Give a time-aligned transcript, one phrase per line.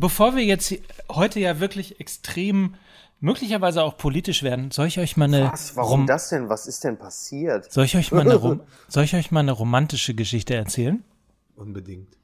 [0.00, 0.74] bevor wir jetzt
[1.10, 2.74] heute ja wirklich extrem,
[3.20, 5.52] möglicherweise auch politisch werden, soll ich euch mal eine.
[5.52, 5.76] Was?
[5.76, 6.48] Warum das denn?
[6.48, 7.70] Was ist denn passiert?
[7.70, 11.04] Soll ich euch mal eine, soll ich euch mal eine romantische Geschichte erzählen?
[11.54, 12.16] Unbedingt.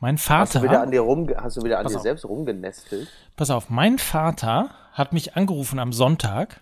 [0.00, 0.40] Mein Vater.
[0.40, 3.08] Hast du wieder an dir, rum, hast du wieder an dir selbst rumgenestelt?
[3.36, 6.60] Pass auf, mein Vater hat mich angerufen am Sonntag,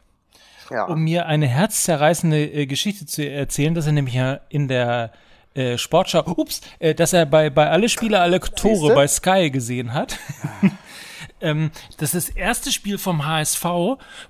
[0.71, 0.85] ja.
[0.85, 5.13] um mir eine herzzerreißende äh, Geschichte zu erzählen, dass er nämlich ja in der
[5.55, 8.95] äh, Sportschau, ups, äh, dass er bei, bei alle Spiele, alle Tore Siehste?
[8.95, 10.19] bei Sky gesehen hat.
[11.41, 13.65] ähm, das ist das erste Spiel vom HSV,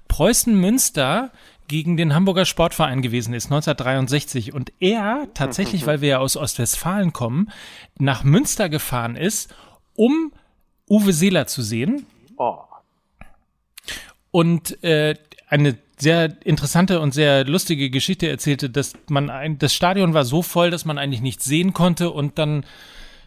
[0.09, 1.31] Preußen Münster
[1.69, 4.53] gegen den Hamburger Sportverein gewesen ist, 1963.
[4.53, 7.51] Und er tatsächlich, weil wir ja aus Ostwestfalen kommen,
[7.99, 9.55] nach Münster gefahren ist,
[9.95, 10.33] um
[10.89, 12.07] Uwe Seeler zu sehen.
[12.37, 12.59] Oh.
[14.33, 15.15] Und äh,
[15.49, 20.43] eine sehr interessante und sehr lustige Geschichte erzählte, dass man ein, das Stadion war so
[20.43, 22.65] voll, dass man eigentlich nichts sehen konnte und dann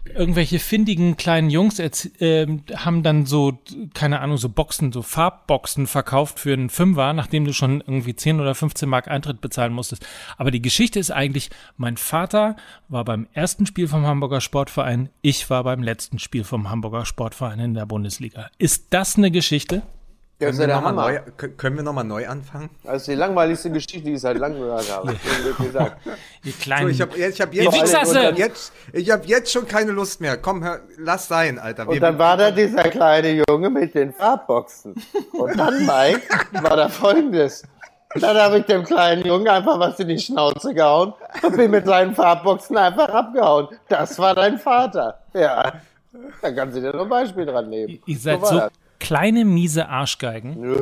[0.05, 3.59] irgendwelche findigen kleinen Jungs äh, haben dann so,
[3.93, 8.39] keine Ahnung, so Boxen, so Farbboxen verkauft für einen Fünfer, nachdem du schon irgendwie 10
[8.39, 10.05] oder 15 Mark Eintritt bezahlen musstest.
[10.37, 12.55] Aber die Geschichte ist eigentlich, mein Vater
[12.89, 17.59] war beim ersten Spiel vom Hamburger Sportverein, ich war beim letzten Spiel vom Hamburger Sportverein
[17.59, 18.49] in der Bundesliga.
[18.57, 19.83] Ist das eine Geschichte?
[20.39, 21.19] Können wir, noch neu,
[21.57, 22.69] können wir nochmal neu anfangen?
[22.83, 25.15] Das ist die langweiligste Geschichte, die ich seit langem gehört habe.
[26.43, 26.83] Die kleinen.
[26.93, 30.37] So, ich habe ich hab jetzt, jetzt, ich hab jetzt schon keine Lust mehr.
[30.37, 31.85] Komm, hör, lass sein, Alter.
[31.85, 34.95] Wir und dann war da dieser kleine Junge mit den Farbboxen.
[35.31, 36.21] Und dann, Mike,
[36.61, 37.63] war da folgendes.
[38.15, 41.85] Dann habe ich dem kleinen Jungen einfach was in die Schnauze gehauen und bin mit
[41.85, 43.69] seinen Farbboxen einfach abgehauen.
[43.87, 45.19] Das war dein Vater.
[45.33, 45.73] Ja.
[46.41, 47.99] Da kannst du dir noch ein Beispiel dran nehmen.
[48.05, 48.67] Ihr seid so, so
[49.03, 50.81] kleine, miese Arschgeigen.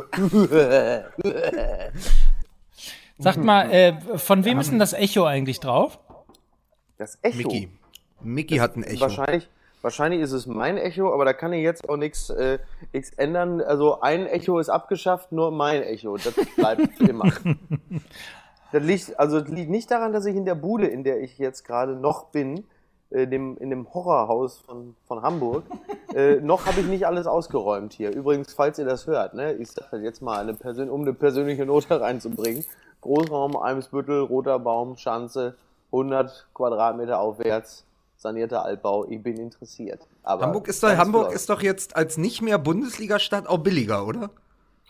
[3.18, 5.98] Sagt mal, äh, von wem ist denn das Echo eigentlich drauf?
[6.98, 7.36] Das Echo?
[7.36, 7.68] Mickey.
[8.20, 9.00] Mickey hat ein Echo.
[9.00, 9.48] Wahrscheinlich,
[9.82, 12.58] wahrscheinlich ist es mein Echo, aber da kann ich jetzt auch nichts äh,
[13.16, 13.60] ändern.
[13.60, 16.16] Also ein Echo ist abgeschafft, nur mein Echo.
[16.16, 17.32] Das bleibt immer.
[18.72, 21.36] Das liegt, also das liegt nicht daran, dass ich in der Bude, in der ich
[21.36, 22.64] jetzt gerade noch bin,
[23.12, 25.64] äh, dem, in dem Horrorhaus von, von Hamburg.
[26.14, 28.14] äh, noch habe ich nicht alles ausgeräumt hier.
[28.14, 31.66] Übrigens, falls ihr das hört, ne, ich sage jetzt mal, eine Persön um eine persönliche
[31.66, 32.64] Note reinzubringen.
[33.00, 35.56] Großraum, Eimsbüttel, Roter Baum, Schanze,
[35.92, 37.84] 100 Quadratmeter aufwärts,
[38.16, 39.06] sanierter Altbau.
[39.08, 40.00] Ich bin interessiert.
[40.22, 44.30] Aber Hamburg ist doch, Hamburg ist doch jetzt als nicht mehr Bundesliga-Stadt auch billiger, oder?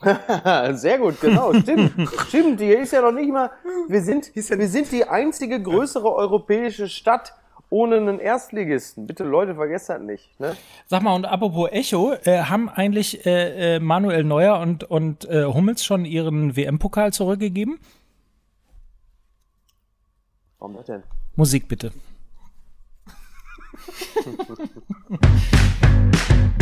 [0.72, 1.92] Sehr gut, genau, stimmt.
[2.28, 3.50] stimmt, hier ist ja noch nicht mal,
[3.88, 7.34] wir sind, wir sind die einzige größere europäische Stadt,
[7.72, 9.06] ohne einen Erstligisten.
[9.06, 10.38] Bitte Leute, vergesst das nicht.
[10.38, 10.54] Ne?
[10.86, 15.46] Sag mal, und apropos Echo, äh, haben eigentlich äh, äh, Manuel Neuer und, und äh,
[15.46, 17.78] Hummels schon ihren WM-Pokal zurückgegeben?
[20.58, 21.02] Warum das denn?
[21.34, 21.92] Musik bitte.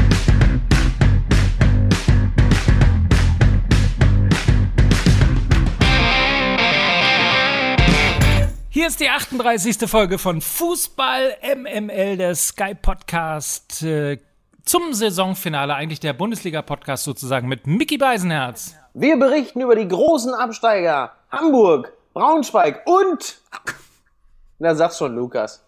[8.80, 9.76] Hier ist die 38.
[9.90, 14.16] Folge von Fußball MML, der Sky Podcast äh,
[14.64, 18.74] zum Saisonfinale, eigentlich der Bundesliga-Podcast sozusagen mit Mickey Beisenherz.
[18.94, 23.42] Wir berichten über die großen Absteiger Hamburg, Braunschweig und.
[24.58, 25.62] Na, sag's schon, Lukas.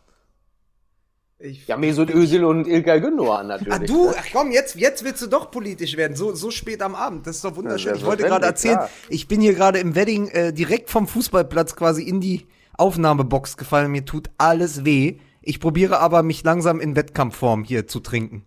[1.38, 3.74] Ich, ja, Mesut Özil und Ilkay Gündoğan natürlich.
[3.74, 6.94] Ah, du, ach komm, jetzt, jetzt willst du doch politisch werden, so, so spät am
[6.94, 7.26] Abend.
[7.26, 7.92] Das ist doch wunderschön.
[7.92, 8.90] Ja, ich wollte gerade erzählen, klar.
[9.10, 12.46] ich bin hier gerade im Wedding äh, direkt vom Fußballplatz quasi in die
[12.82, 13.92] Aufnahmebox gefallen.
[13.92, 15.20] Mir tut alles weh.
[15.40, 18.44] Ich probiere aber, mich langsam in Wettkampfform hier zu trinken.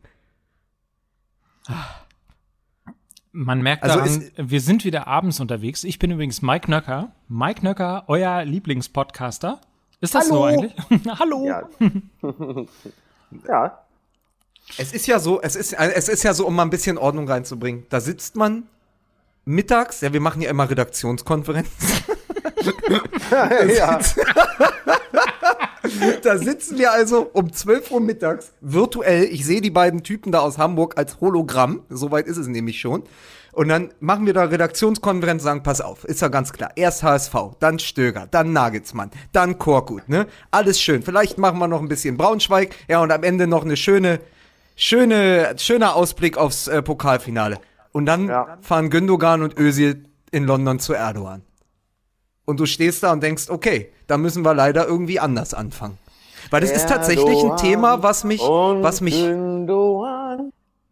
[3.31, 5.85] Man merkt also daran, wir sind wieder abends unterwegs.
[5.85, 7.13] Ich bin übrigens Mike Nöcker.
[7.29, 9.61] Mike Nöcker, euer Lieblingspodcaster.
[10.01, 10.35] Ist das Hallo.
[10.35, 10.73] so eigentlich?
[11.19, 11.45] Hallo.
[11.45, 11.63] Ja.
[13.47, 13.79] ja.
[14.77, 17.29] Es ist ja so, es ist, es ist ja so, um mal ein bisschen Ordnung
[17.29, 17.85] reinzubringen.
[17.89, 18.67] Da sitzt man
[19.45, 21.73] mittags, ja, wir machen ja immer Redaktionskonferenzen.
[23.77, 23.99] ja.
[26.23, 29.25] da sitzen wir also um 12 Uhr mittags virtuell.
[29.25, 31.83] Ich sehe die beiden Typen da aus Hamburg als Hologramm.
[31.89, 33.03] Soweit ist es nämlich schon.
[33.55, 36.71] Und dann machen wir da Redaktionskonferenz, sagen, pass auf, ist ja ganz klar.
[36.75, 40.27] Erst HSV, dann Stöger, dann Nagelsmann, dann Korkut, ne?
[40.51, 41.03] Alles schön.
[41.03, 44.19] Vielleicht machen wir noch ein bisschen Braunschweig, ja, und am Ende noch eine schöne,
[44.75, 47.57] schöne, schöner Ausblick aufs äh, Pokalfinale.
[47.93, 48.57] Und dann ja.
[48.59, 51.41] fahren Gündogan und Özil in London zu Erdogan.
[52.45, 55.97] Und du stehst da und denkst, okay, da müssen wir leider irgendwie anders anfangen.
[56.51, 59.19] Weil das ist tatsächlich ein Thema, was mich, was mich.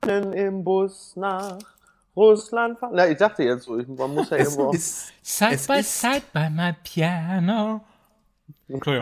[0.05, 1.59] Im Bus nach
[2.15, 2.91] Russland fahren.
[2.95, 4.71] Na, ich dachte jetzt so, man muss ja es irgendwo.
[4.73, 7.81] Ist, side by ist, side by my piano.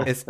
[0.05, 0.25] Es,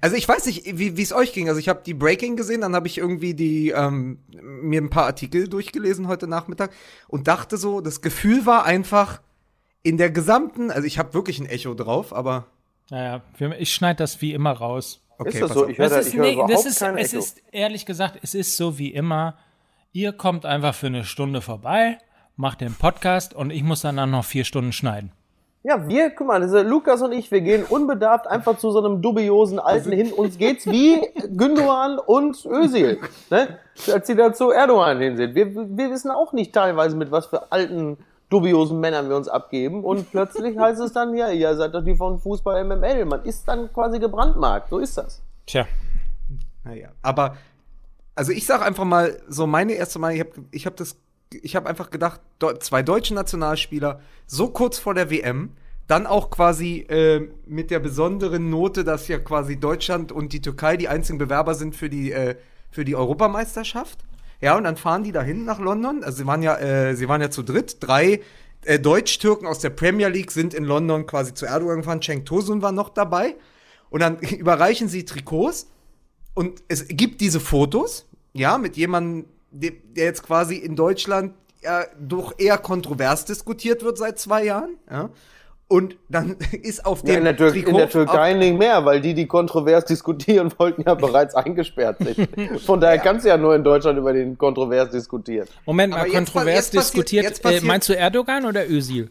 [0.00, 1.48] also ich weiß nicht, wie es euch ging.
[1.48, 5.04] Also ich habe die Breaking gesehen, dann habe ich irgendwie die ähm, mir ein paar
[5.04, 6.70] Artikel durchgelesen heute Nachmittag
[7.08, 9.20] und dachte so, das Gefühl war einfach
[9.86, 12.46] in der gesamten, also ich habe wirklich ein Echo drauf, aber
[12.90, 13.22] naja,
[13.58, 15.00] ich schneide das wie immer raus.
[15.16, 15.68] Okay, ist das so?
[15.68, 17.18] Ich höre da, ich hör nee, das ist, kein es Echo.
[17.20, 19.36] ist ehrlich gesagt, es ist so wie immer.
[19.92, 21.98] Ihr kommt einfach für eine Stunde vorbei,
[22.34, 25.12] macht den Podcast und ich muss dann noch vier Stunden schneiden.
[25.62, 29.02] Ja, wir, guck mal, diese Lukas und ich, wir gehen unbedarft einfach zu so einem
[29.02, 30.12] dubiosen Alten hin.
[30.12, 31.00] Uns geht's wie
[31.36, 32.98] Gündogan und Özil,
[33.30, 33.58] ne?
[33.92, 35.36] als sie da zu Erdogan hin sind.
[35.36, 37.98] Wir, wir wissen auch nicht teilweise, mit was für alten,
[38.30, 39.84] dubiosen Männern wir uns abgeben.
[39.84, 43.04] Und plötzlich heißt es dann, ja, ihr seid doch die von Fußball MML.
[43.04, 44.70] Man ist dann quasi gebrandmarkt.
[44.70, 45.22] So ist das.
[45.46, 45.66] Tja.
[46.64, 47.36] Naja, aber,
[48.14, 50.96] also ich sag einfach mal, so meine erste Mal, ich habe ich hab das
[51.32, 52.20] ich habe einfach gedacht,
[52.60, 55.50] zwei deutsche Nationalspieler so kurz vor der WM,
[55.86, 60.76] dann auch quasi äh, mit der besonderen Note, dass ja quasi Deutschland und die Türkei
[60.76, 62.36] die einzigen Bewerber sind für die, äh,
[62.70, 64.04] für die Europameisterschaft.
[64.46, 66.04] Ja, und dann fahren die dahin nach London.
[66.04, 67.78] Also sie waren ja, äh, sie waren ja zu dritt.
[67.80, 68.20] Drei
[68.64, 72.00] äh, Deutsch-Türken aus der Premier League sind in London quasi zu Erdogan gefahren.
[72.00, 73.34] Cenk Tosun war noch dabei.
[73.90, 75.66] Und dann überreichen sie Trikots.
[76.34, 82.32] Und es gibt diese Fotos, ja, mit jemandem, der jetzt quasi in Deutschland ja, doch
[82.38, 84.76] eher kontrovers diskutiert wird seit zwei Jahren.
[84.88, 85.10] Ja.
[85.68, 89.00] Und dann ist auf dem ja, in, der Trikot in der Türkei nicht mehr, weil
[89.00, 92.28] die, die kontrovers diskutieren wollten, ja bereits eingesperrt sich.
[92.64, 93.02] Von daher ja.
[93.02, 95.48] kannst du ja nur in Deutschland über den kontrovers diskutieren.
[95.64, 99.10] Moment mal, kontrovers jetzt diskutiert, jetzt passiert, äh, meinst du Erdogan oder Özil?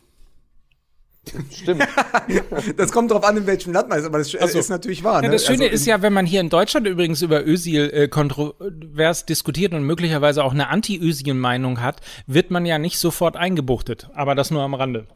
[1.51, 1.83] Stimmt.
[2.77, 4.37] das kommt drauf an, in welchem Land man ist, aber das so.
[4.37, 5.21] ist natürlich wahr.
[5.21, 5.27] Ne?
[5.27, 8.07] Ja, das Schöne also ist ja, wenn man hier in Deutschland übrigens über Özil äh,
[8.07, 14.09] kontrovers diskutiert und möglicherweise auch eine Anti-Özil-Meinung hat, wird man ja nicht sofort eingebuchtet.
[14.13, 15.07] Aber das nur am Rande.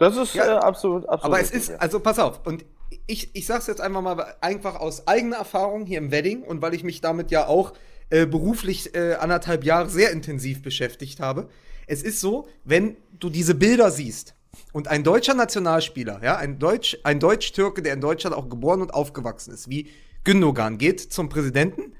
[0.00, 1.24] Das ist ja, äh, absolut, absolut.
[1.24, 2.64] Aber es ist, also pass auf, und
[3.06, 6.72] ich, ich sag's jetzt einfach mal einfach aus eigener Erfahrung hier im Wedding und weil
[6.72, 7.74] ich mich damit ja auch
[8.08, 11.48] äh, beruflich äh, anderthalb Jahre sehr intensiv beschäftigt habe.
[11.86, 14.34] Es ist so, wenn du diese Bilder siehst,
[14.72, 18.94] und ein deutscher Nationalspieler, ja, ein Deutsch, ein Deutsch-Türke, der in Deutschland auch geboren und
[18.94, 19.88] aufgewachsen ist, wie
[20.24, 21.94] Gündogan, geht zum Präsidenten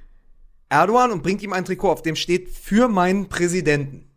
[0.69, 4.10] Erdogan und bringt ihm ein Trikot, auf dem steht für meinen Präsidenten.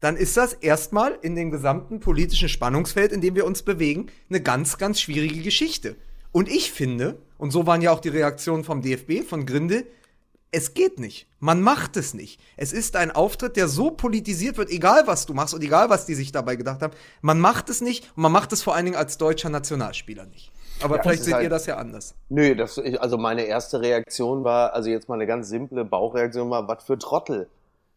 [0.00, 4.40] Dann ist das erstmal in dem gesamten politischen Spannungsfeld, in dem wir uns bewegen, eine
[4.40, 5.96] ganz, ganz schwierige Geschichte.
[6.32, 9.84] Und ich finde, und so waren ja auch die Reaktionen vom DFB, von Grinde,
[10.52, 11.26] es geht nicht.
[11.38, 12.40] Man macht es nicht.
[12.56, 16.06] Es ist ein Auftritt, der so politisiert wird, egal was du machst und egal was
[16.06, 16.94] die sich dabei gedacht haben.
[17.20, 20.52] Man macht es nicht und man macht es vor allen Dingen als deutscher Nationalspieler nicht.
[20.82, 22.14] Aber ja, vielleicht seht halt, ihr das ja anders.
[22.28, 26.68] Nö, das, also meine erste Reaktion war, also jetzt mal eine ganz simple Bauchreaktion war,
[26.68, 27.48] was für Trottel.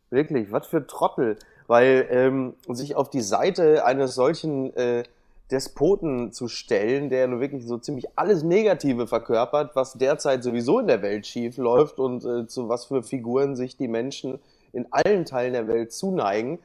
[0.10, 1.38] Wirklich, was für Trottel.
[1.70, 5.04] Weil ähm, sich auf die Seite eines solchen äh,
[5.52, 10.88] Despoten zu stellen, der nur wirklich so ziemlich alles Negative verkörpert, was derzeit sowieso in
[10.88, 14.40] der Welt schief läuft und äh, zu was für Figuren sich die Menschen
[14.74, 16.58] in allen Teilen der Welt zuneigen.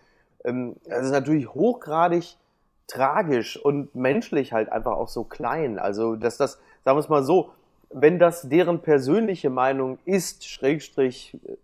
[0.43, 2.37] Ähm, das ist natürlich hochgradig
[2.87, 5.79] tragisch und menschlich halt einfach auch so klein.
[5.79, 7.51] Also, dass das, sagen wir es mal so,
[7.91, 11.57] wenn das deren persönliche Meinung ist, Schrägstrich äh,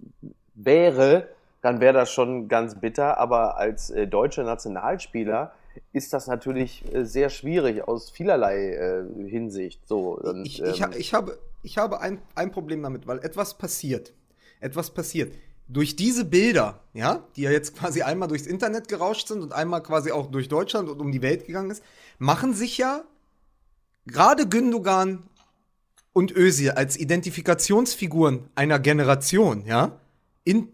[0.54, 1.28] wäre,
[1.62, 5.52] dann wäre das schon ganz bitter, aber als äh, deutscher Nationalspieler
[5.92, 9.86] ist das natürlich äh, sehr schwierig aus vielerlei äh, Hinsicht.
[9.86, 13.58] So, und, ich, ich, ähm, ich, habe, ich habe ein, ein Problem damit, weil etwas
[13.58, 14.12] passiert.
[14.60, 15.34] Etwas passiert.
[15.68, 19.82] Durch diese Bilder, ja, die ja jetzt quasi einmal durchs Internet gerauscht sind und einmal
[19.82, 21.82] quasi auch durch Deutschland und um die Welt gegangen ist,
[22.18, 23.04] machen sich ja
[24.06, 25.22] gerade Gündogan
[26.12, 30.00] und Özil als Identifikationsfiguren einer Generation, ja,
[30.42, 30.68] in,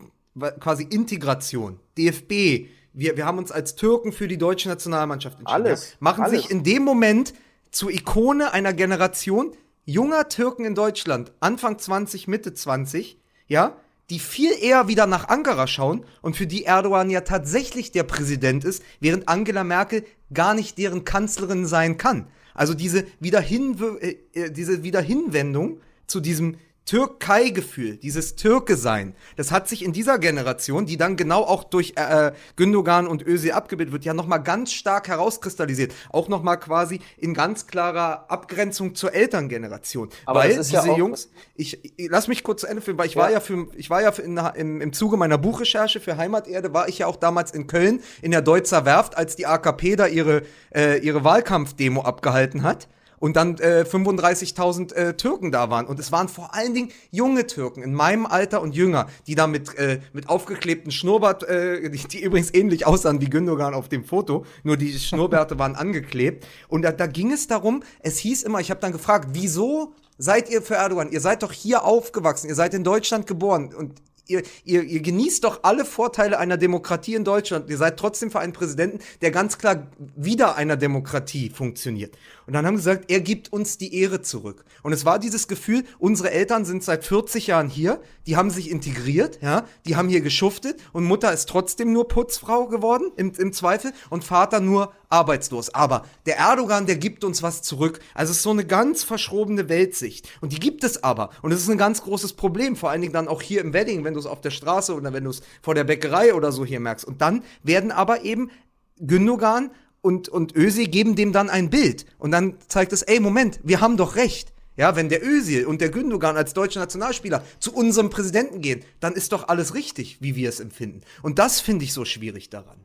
[0.60, 5.66] quasi Integration, DFB, wir, wir haben uns als Türken für die deutsche Nationalmannschaft entschieden.
[5.66, 5.96] Alles.
[6.00, 6.42] Machen alles.
[6.42, 7.34] sich in dem Moment
[7.70, 9.52] zur Ikone einer Generation
[9.84, 13.76] junger Türken in Deutschland, Anfang 20, Mitte 20, ja,
[14.10, 18.64] die viel eher wieder nach Ankara schauen und für die Erdogan ja tatsächlich der Präsident
[18.64, 22.28] ist, während Angela Merkel gar nicht deren Kanzlerin sein kann.
[22.54, 29.84] Also diese Wiederhin äh, äh, diese Wiederhinwendung zu diesem Türkei-Gefühl, dieses Türke-Sein, das hat sich
[29.84, 34.14] in dieser Generation, die dann genau auch durch äh, Gündogan und Özil abgebildet wird, ja
[34.14, 35.92] nochmal ganz stark herauskristallisiert.
[36.10, 40.10] Auch nochmal quasi in ganz klarer Abgrenzung zur Elterngeneration.
[40.26, 43.14] Aber weil diese ja Jungs, ich, ich, lass mich kurz zu Ende führen, weil ich
[43.14, 43.22] ja.
[43.22, 46.72] war ja für, ich war ja für in, im, im Zuge meiner Buchrecherche für Heimaterde,
[46.72, 50.06] war ich ja auch damals in Köln in der Deutzer Werft, als die AKP da
[50.06, 52.86] ihre, äh, ihre Wahlkampfdemo abgehalten hat.
[53.18, 55.86] Und dann äh, 35.000 äh, Türken da waren.
[55.86, 59.46] Und es waren vor allen Dingen junge Türken in meinem Alter und jünger, die da
[59.46, 64.04] mit, äh, mit aufgeklebten Schnurrbart, äh, die, die übrigens ähnlich aussahen wie Gündogan auf dem
[64.04, 66.46] Foto, nur die Schnurrbärte waren angeklebt.
[66.68, 70.50] Und da, da ging es darum, es hieß immer, ich habe dann gefragt, wieso seid
[70.50, 71.10] ihr für Erdogan?
[71.10, 75.44] Ihr seid doch hier aufgewachsen, ihr seid in Deutschland geboren und ihr, ihr, ihr genießt
[75.44, 77.70] doch alle Vorteile einer Demokratie in Deutschland.
[77.70, 82.16] Ihr seid trotzdem für einen Präsidenten, der ganz klar wieder einer Demokratie funktioniert.
[82.46, 84.64] Und dann haben gesagt, er gibt uns die Ehre zurück.
[84.82, 88.70] Und es war dieses Gefühl, unsere Eltern sind seit 40 Jahren hier, die haben sich
[88.70, 93.52] integriert, ja, die haben hier geschuftet und Mutter ist trotzdem nur Putzfrau geworden, im, im
[93.52, 95.74] Zweifel, und Vater nur arbeitslos.
[95.74, 98.00] Aber der Erdogan, der gibt uns was zurück.
[98.14, 100.28] Also es ist so eine ganz verschrobene Weltsicht.
[100.40, 101.30] Und die gibt es aber.
[101.42, 104.04] Und es ist ein ganz großes Problem, vor allen Dingen dann auch hier im Wedding,
[104.04, 106.64] wenn du es auf der Straße oder wenn du es vor der Bäckerei oder so
[106.64, 107.04] hier merkst.
[107.04, 108.50] Und dann werden aber eben
[108.98, 109.70] Gündogan
[110.06, 112.06] und, und Özil geben dem dann ein Bild.
[112.20, 114.52] Und dann zeigt es, ey, Moment, wir haben doch recht.
[114.76, 119.14] Ja, wenn der Özil und der Gündogan als deutsche Nationalspieler zu unserem Präsidenten gehen, dann
[119.14, 121.00] ist doch alles richtig, wie wir es empfinden.
[121.22, 122.76] Und das finde ich so schwierig daran.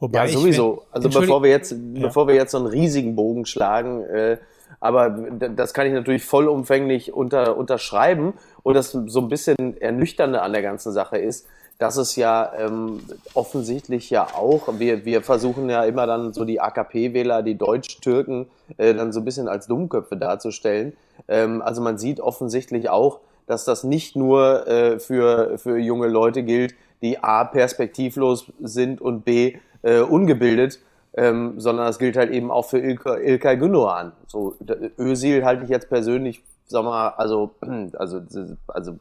[0.00, 0.84] Wobei ja, sowieso.
[0.90, 1.78] also bevor wir jetzt, ja.
[2.00, 4.38] bevor wir jetzt so einen riesigen Bogen schlagen, äh,
[4.80, 8.34] aber das kann ich natürlich vollumfänglich unter, unterschreiben.
[8.64, 11.46] Und das so ein bisschen ernüchternde an der ganzen Sache ist,
[11.84, 13.00] dass es ja ähm,
[13.34, 18.46] offensichtlich ja auch, wir, wir versuchen ja immer dann so die AKP-Wähler, die Deutsch-Türken,
[18.78, 20.94] äh, dann so ein bisschen als Dummköpfe darzustellen.
[21.28, 26.42] Ähm, also man sieht offensichtlich auch, dass das nicht nur äh, für, für junge Leute
[26.42, 30.80] gilt, die A, perspektivlos sind und B, äh, ungebildet,
[31.18, 34.12] ähm, sondern das gilt halt eben auch für Ilkay, Ilkay Gündoğan.
[34.26, 34.56] So,
[34.98, 37.50] Özil halte ich jetzt persönlich, sag mal, also,
[37.98, 38.22] also,
[38.68, 38.94] also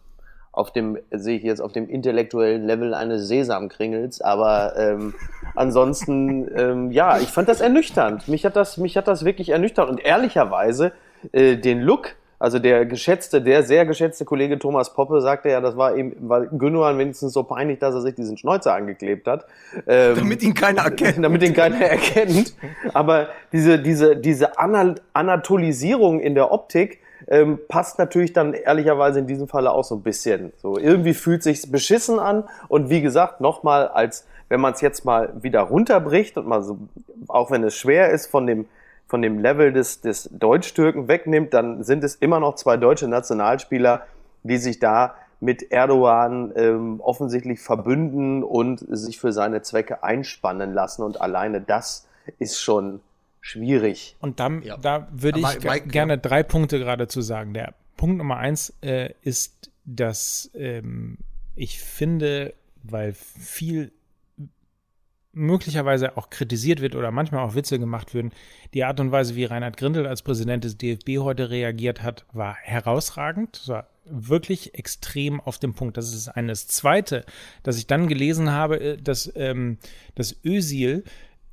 [0.53, 5.15] auf dem, sehe ich jetzt auf dem intellektuellen Level eines Sesamkringels, aber ähm,
[5.55, 8.27] ansonsten, ähm, ja, ich fand das ernüchternd.
[8.27, 10.93] Mich hat das, mich hat das wirklich ernüchternd und ehrlicherweise
[11.31, 15.75] äh, den Look, also der geschätzte, der sehr geschätzte Kollege Thomas Poppe sagte ja, das
[15.75, 19.45] war eben, weil Gündogan wenigstens so peinlich, dass er sich diesen Schnäuzer angeklebt hat.
[19.88, 21.24] Ähm, damit ihn keiner erkennt.
[21.24, 22.53] Damit ihn keiner erkennt.
[22.93, 29.48] Aber diese, diese, diese Anatolisierung in der Optik, ähm, passt natürlich dann ehrlicherweise in diesem
[29.48, 30.53] Falle auch so ein bisschen.
[30.58, 35.03] So irgendwie fühlt sich's beschissen an und wie gesagt nochmal als wenn man es jetzt
[35.03, 36.77] mal wieder runterbricht und mal so,
[37.27, 38.65] auch wenn es schwer ist von dem
[39.08, 44.06] von dem Level des des Deutsch-Türken wegnimmt, dann sind es immer noch zwei deutsche Nationalspieler,
[44.44, 51.03] die sich da mit Erdogan ähm, offensichtlich verbünden und sich für seine Zwecke einspannen lassen
[51.03, 52.08] und alleine das
[52.39, 53.01] ist schon
[53.43, 54.15] schwierig.
[54.19, 54.77] Und dann, ja.
[54.77, 57.53] da würde ich Mike, gerne drei Punkte gerade zu sagen.
[57.53, 61.17] Der Punkt Nummer eins äh, ist, dass ähm,
[61.55, 63.91] ich finde, weil viel
[65.33, 68.31] möglicherweise auch kritisiert wird oder manchmal auch Witze gemacht würden.
[68.73, 72.55] Die Art und Weise, wie Reinhard Grindel als Präsident des DFB heute reagiert hat, war
[72.55, 73.57] herausragend.
[73.57, 75.97] Das war wirklich extrem auf dem Punkt.
[75.97, 76.67] Das ist eines.
[76.67, 77.25] Zweite,
[77.63, 79.79] dass ich dann gelesen habe, äh, dass, ähm,
[80.15, 81.03] dass Ösil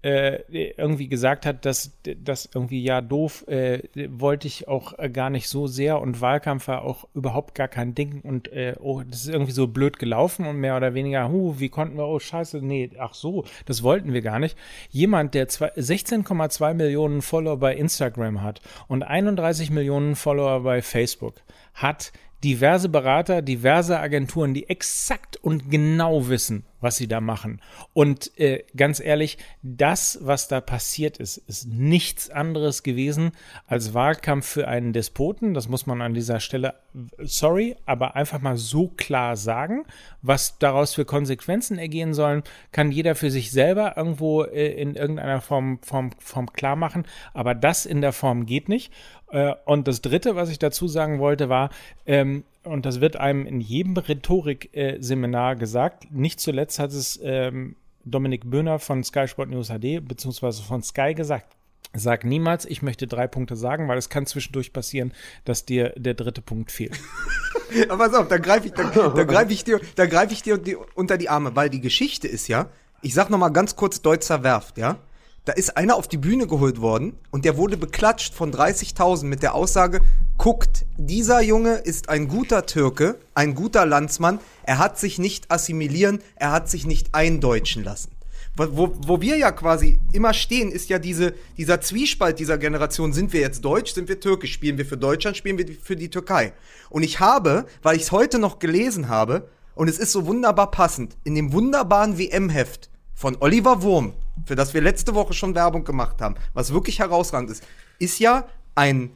[0.02, 1.92] äh, irgendwie gesagt hat, dass
[2.22, 6.68] das irgendwie ja doof äh, wollte ich auch äh, gar nicht so sehr und Wahlkampf
[6.68, 10.46] war auch überhaupt gar kein Ding und äh, oh, das ist irgendwie so blöd gelaufen
[10.46, 14.12] und mehr oder weniger, hu, wie konnten wir, oh scheiße, nee, ach so, das wollten
[14.14, 14.56] wir gar nicht.
[14.88, 21.34] Jemand, der 16,2 Millionen Follower bei Instagram hat und 31 Millionen Follower bei Facebook,
[21.74, 22.12] hat
[22.44, 27.60] diverse Berater, diverse Agenturen, die exakt und genau wissen, was sie da machen.
[27.92, 33.32] Und äh, ganz ehrlich, das, was da passiert ist, ist nichts anderes gewesen
[33.66, 35.52] als Wahlkampf für einen Despoten.
[35.52, 36.74] Das muss man an dieser Stelle,
[37.18, 39.84] sorry, aber einfach mal so klar sagen.
[40.22, 42.42] Was daraus für Konsequenzen ergehen sollen,
[42.72, 47.04] kann jeder für sich selber irgendwo äh, in irgendeiner Form, Form, Form klar machen.
[47.34, 48.92] Aber das in der Form geht nicht.
[49.30, 51.70] Äh, und das Dritte, was ich dazu sagen wollte, war,
[52.06, 58.50] ähm, und das wird einem in jedem Rhetorik-Seminar gesagt, nicht zuletzt hat es ähm, Dominik
[58.50, 61.56] Böhner von Sky Sport News HD beziehungsweise von Sky gesagt.
[61.92, 65.12] Sag niemals, ich möchte drei Punkte sagen, weil es kann zwischendurch passieren,
[65.44, 67.00] dass dir der dritte Punkt fehlt.
[67.88, 70.60] Aber pass auf, da greife ich, da, da greif ich dir, da greife ich dir
[70.94, 72.68] unter die Arme, weil die Geschichte ist ja,
[73.02, 74.98] ich sag noch mal ganz kurz Deutzer Werft, ja?
[75.46, 79.42] Da ist einer auf die Bühne geholt worden und der wurde beklatscht von 30.000 mit
[79.42, 80.02] der Aussage,
[80.36, 86.20] guckt, dieser Junge ist ein guter Türke, ein guter Landsmann, er hat sich nicht assimilieren,
[86.36, 88.10] er hat sich nicht eindeutschen lassen.
[88.56, 93.14] Wo, wo wir ja quasi immer stehen, ist ja diese, dieser Zwiespalt dieser Generation.
[93.14, 94.52] Sind wir jetzt deutsch, sind wir türkisch?
[94.52, 96.52] Spielen wir für Deutschland, spielen wir für die Türkei?
[96.90, 100.70] Und ich habe, weil ich es heute noch gelesen habe, und es ist so wunderbar
[100.70, 102.90] passend, in dem wunderbaren WM-Heft
[103.20, 104.14] von Oliver Wurm,
[104.46, 107.62] für das wir letzte Woche schon Werbung gemacht haben, was wirklich herausragend ist,
[107.98, 109.10] ist ja ein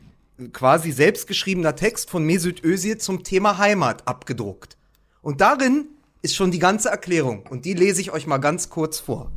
[0.52, 4.76] quasi selbstgeschriebener Text von Mesut Özil zum Thema Heimat abgedruckt.
[5.22, 5.86] Und darin
[6.20, 7.46] ist schon die ganze Erklärung.
[7.48, 9.32] Und die lese ich euch mal ganz kurz vor.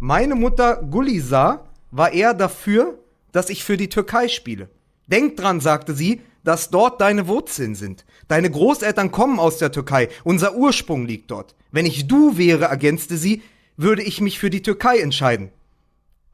[0.00, 2.98] Meine Mutter Gulisa war eher dafür,
[3.32, 4.68] dass ich für die Türkei spiele.
[5.06, 8.04] Denk dran, sagte sie, dass dort deine Wurzeln sind.
[8.28, 10.10] Deine Großeltern kommen aus der Türkei.
[10.24, 11.54] Unser Ursprung liegt dort.
[11.72, 13.40] Wenn ich du wäre, ergänzte sie,
[13.76, 15.50] würde ich mich für die Türkei entscheiden.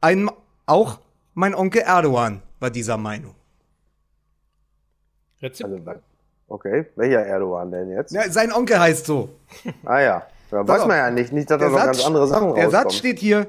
[0.01, 0.29] Ein,
[0.65, 0.99] auch
[1.33, 3.35] mein Onkel Erdogan war dieser Meinung.
[5.41, 5.67] Also,
[6.47, 8.11] okay, welcher Erdogan denn jetzt?
[8.13, 9.29] Ja, sein Onkel heißt so.
[9.85, 12.65] Ah ja, da weiß man ja nicht, nicht, dass da noch ganz andere Sachen Der
[12.65, 12.71] rauskommen.
[12.71, 13.47] Satz steht hier,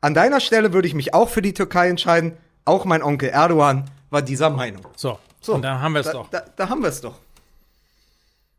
[0.00, 2.36] an deiner Stelle würde ich mich auch für die Türkei entscheiden.
[2.64, 4.84] Auch mein Onkel Erdogan war dieser Meinung.
[4.96, 6.28] So, So, und da haben wir es doch.
[6.30, 7.14] Da, da haben wir es doch.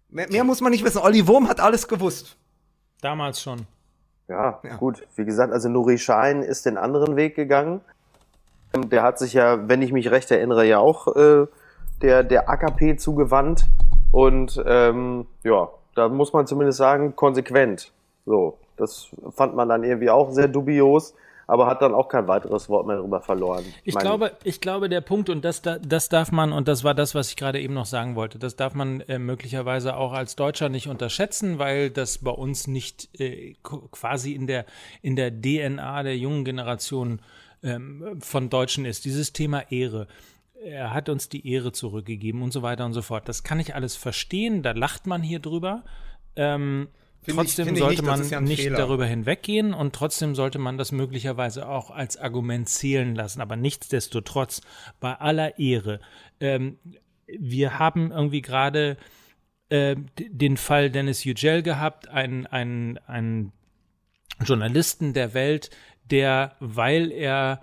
[0.09, 1.00] Mehr, mehr muss man nicht wissen.
[1.00, 2.36] Olli Wurm hat alles gewusst.
[3.01, 3.65] Damals schon.
[4.29, 4.75] Ja, Ja.
[4.77, 5.05] gut.
[5.15, 7.81] Wie gesagt, also Nuri Schein ist den anderen Weg gegangen.
[8.74, 11.48] Ähm, Der hat sich ja, wenn ich mich recht erinnere, ja auch äh,
[12.01, 13.65] der, der AKP zugewandt.
[14.12, 17.91] Und ähm, ja, da muss man zumindest sagen, konsequent.
[18.25, 21.13] So, das fand man dann irgendwie auch sehr dubios,
[21.50, 23.65] aber hat dann auch kein weiteres Wort mehr darüber verloren.
[23.84, 26.84] Ich Mein- glaube, ich glaube, der Punkt, und das, da- das darf man, und das
[26.84, 30.13] war das, was ich gerade eben noch sagen wollte, das darf man äh, möglicherweise auch
[30.13, 34.65] als Deutscher nicht unterschätzen, weil das bei uns nicht äh, qu- quasi in der,
[35.01, 37.22] in der DNA der jungen Generation
[37.63, 39.03] ähm, von Deutschen ist.
[39.06, 40.08] Dieses Thema Ehre.
[40.63, 43.27] Er hat uns die Ehre zurückgegeben und so weiter und so fort.
[43.29, 45.84] Das kann ich alles verstehen, da lacht man hier drüber.
[46.36, 46.89] Ähm,
[47.27, 48.77] Trotzdem ich sollte nicht, man ja nicht Fehler.
[48.77, 53.41] darüber hinweggehen und trotzdem sollte man das möglicherweise auch als Argument zählen lassen.
[53.41, 54.61] Aber nichtsdestotrotz,
[54.99, 55.99] bei aller Ehre,
[56.39, 56.79] ähm,
[57.27, 58.97] wir haben irgendwie gerade
[59.69, 63.51] äh, den Fall Dennis Yücel gehabt, einen, einen, einen
[64.43, 65.69] Journalisten der Welt,
[66.09, 67.61] der, weil er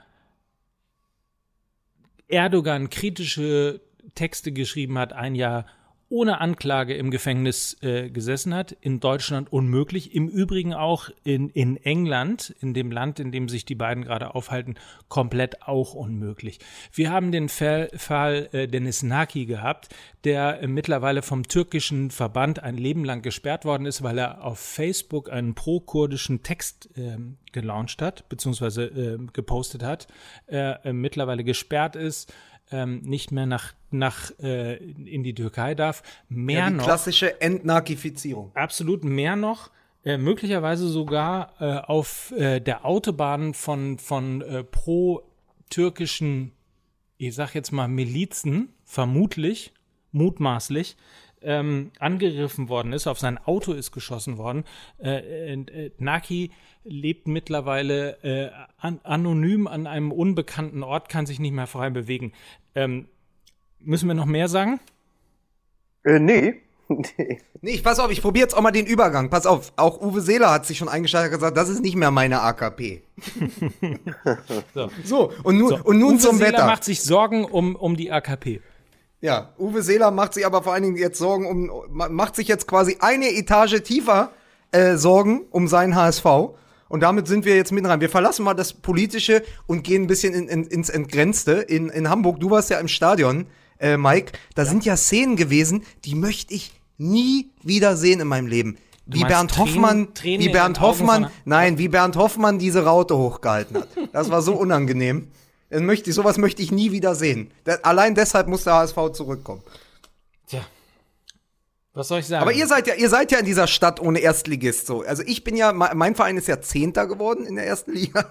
[2.28, 3.80] Erdogan kritische
[4.14, 5.66] Texte geschrieben hat, ein Jahr
[6.08, 8.72] ohne Anklage im Gefängnis äh, gesessen hat.
[8.80, 10.14] In Deutschland unmöglich.
[10.14, 14.34] Im Übrigen auch in, in England, in dem Land, in dem sich die beiden gerade
[14.34, 14.76] aufhalten,
[15.08, 16.60] komplett auch unmöglich.
[16.92, 19.88] Wir haben den Fall, Fall äh, Dennis Naki gehabt,
[20.22, 24.60] der äh, mittlerweile vom türkischen Verband ein Leben lang gesperrt worden ist, weil er auf
[24.60, 30.06] Facebook einen pro-kurdischen Text ähm, gelauncht hat, beziehungsweise äh, gepostet hat,
[30.46, 32.32] äh, äh, mittlerweile gesperrt ist,
[32.70, 36.02] ähm, nicht mehr nach, nach äh, in die Türkei darf.
[36.28, 38.50] Mehr Ja, die noch, klassische Entnakifizierung.
[38.54, 39.70] absolut mehr noch,
[40.04, 46.52] äh, möglicherweise sogar äh, auf äh, der Autobahn von, von äh, pro-türkischen,
[47.18, 49.72] ich sag jetzt mal Milizen, vermutlich,
[50.12, 50.96] mutmaßlich,
[51.42, 54.64] ähm, angegriffen worden ist, auf sein Auto ist geschossen worden.
[54.98, 56.50] Äh, äh, äh, Naki
[56.84, 62.32] lebt mittlerweile äh, an, anonym an einem unbekannten Ort, kann sich nicht mehr frei bewegen.
[62.74, 63.08] Ähm,
[63.80, 64.80] müssen wir noch mehr sagen?
[66.04, 66.54] Äh, nee.
[66.88, 67.40] nee.
[67.62, 69.28] Nee, ich pass auf, ich probiere jetzt auch mal den Übergang.
[69.30, 72.10] Pass auf, auch Uwe Seeler hat sich schon eingeschaltet und gesagt, das ist nicht mehr
[72.10, 73.02] meine AKP.
[74.74, 74.90] So.
[75.04, 76.66] So, und nun, So, und nun Uwe zum Seeler Wetter.
[76.66, 78.60] macht sich Sorgen um, um die AKP.
[79.26, 82.46] Ja, Uwe Seeler macht sich aber vor allen Dingen jetzt Sorgen um, ma- macht sich
[82.48, 84.30] jetzt quasi eine Etage tiefer
[84.72, 86.24] äh, Sorgen um seinen HSV.
[86.88, 88.00] Und damit sind wir jetzt mitten rein.
[88.00, 91.52] Wir verlassen mal das Politische und gehen ein bisschen in, in, ins Entgrenzte.
[91.54, 93.46] In, in Hamburg, du warst ja im Stadion,
[93.80, 94.32] äh, Mike.
[94.54, 98.76] Da sind ja Szenen gewesen, die möchte ich nie wieder sehen in meinem Leben.
[99.06, 103.78] Wie Bernd Tränen- Hoffmann, Tränen wie Bernd Hoffmann, nein, wie Bernd Hoffmann diese Raute hochgehalten
[103.78, 103.88] hat.
[104.12, 105.28] Das war so unangenehm.
[105.70, 107.50] Das möchte sowas möchte ich nie wieder sehen.
[107.64, 109.62] Da- Allein deshalb muss der HSV zurückkommen.
[110.46, 110.60] Tja.
[111.92, 112.42] Was soll ich sagen?
[112.42, 115.02] Aber ihr seid ja, ihr seid ja in dieser Stadt ohne Erstligist so.
[115.02, 118.26] Also ich bin ja, me- mein Verein ist ja Zehnter geworden in der ersten Liga.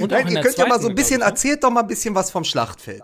[0.00, 1.30] Und Nein, in ihr könnt ja mal so ein bisschen, ich, ne?
[1.30, 3.02] erzählt doch mal ein bisschen was vom Schlachtfeld.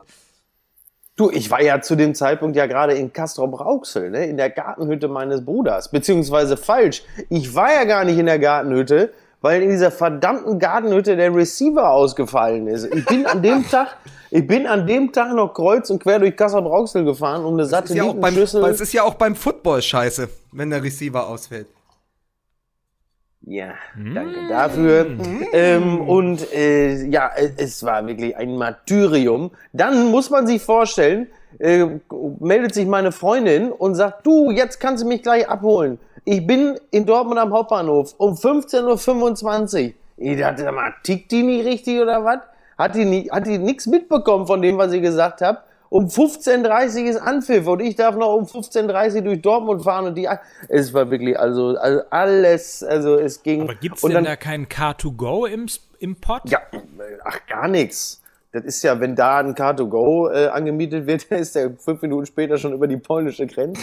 [1.17, 5.09] Du, ich war ja zu dem Zeitpunkt ja gerade in Castrop-Rauxel, ne, in der Gartenhütte
[5.09, 5.91] meines Bruders.
[5.91, 7.03] Beziehungsweise falsch.
[7.31, 11.91] Ich war ja gar nicht in der Gartenhütte, weil in dieser verdammten Gartenhütte der Receiver
[11.91, 12.93] ausgefallen ist.
[12.95, 13.97] Ich bin an dem Tag,
[14.31, 17.73] ich bin an dem Tag noch kreuz und quer durch Castrop-Rauxel gefahren, um eine Ist
[17.73, 18.65] ja Satellitenschüssel.
[18.65, 21.69] es ist ja auch beim Football scheiße, wenn der Receiver ausfällt.
[23.49, 25.07] Ja, danke dafür.
[25.53, 29.53] Ähm, und äh, ja, es war wirklich ein Martyrium.
[29.73, 31.87] Dann muss man sich vorstellen, äh,
[32.41, 35.99] meldet sich meine Freundin und sagt, du, jetzt kannst du mich gleich abholen.
[36.25, 39.93] Ich bin in Dortmund am Hauptbahnhof um 15.25 Uhr.
[40.19, 42.39] Ich dachte, sag mal, tickt die nicht richtig oder was?
[42.79, 45.59] Hat die, nie- hat die nichts mitbekommen von dem, was ich gesagt habe?
[45.89, 50.07] Um 15.30 Uhr ist Anpfiff und ich darf noch um 15.30 Uhr durch Dortmund fahren
[50.07, 50.29] und die,
[50.69, 53.63] es war wirklich, also, also alles, also es ging.
[53.63, 55.67] Aber gibt's und denn dann, da keinen Car2Go im,
[56.01, 56.43] im Pod?
[56.47, 56.59] ja,
[57.25, 58.21] ach, gar nichts.
[58.57, 62.57] Das ist ja, wenn da ein Car2Go äh, angemietet wird, ist der fünf Minuten später
[62.57, 63.83] schon über die polnische Grenze.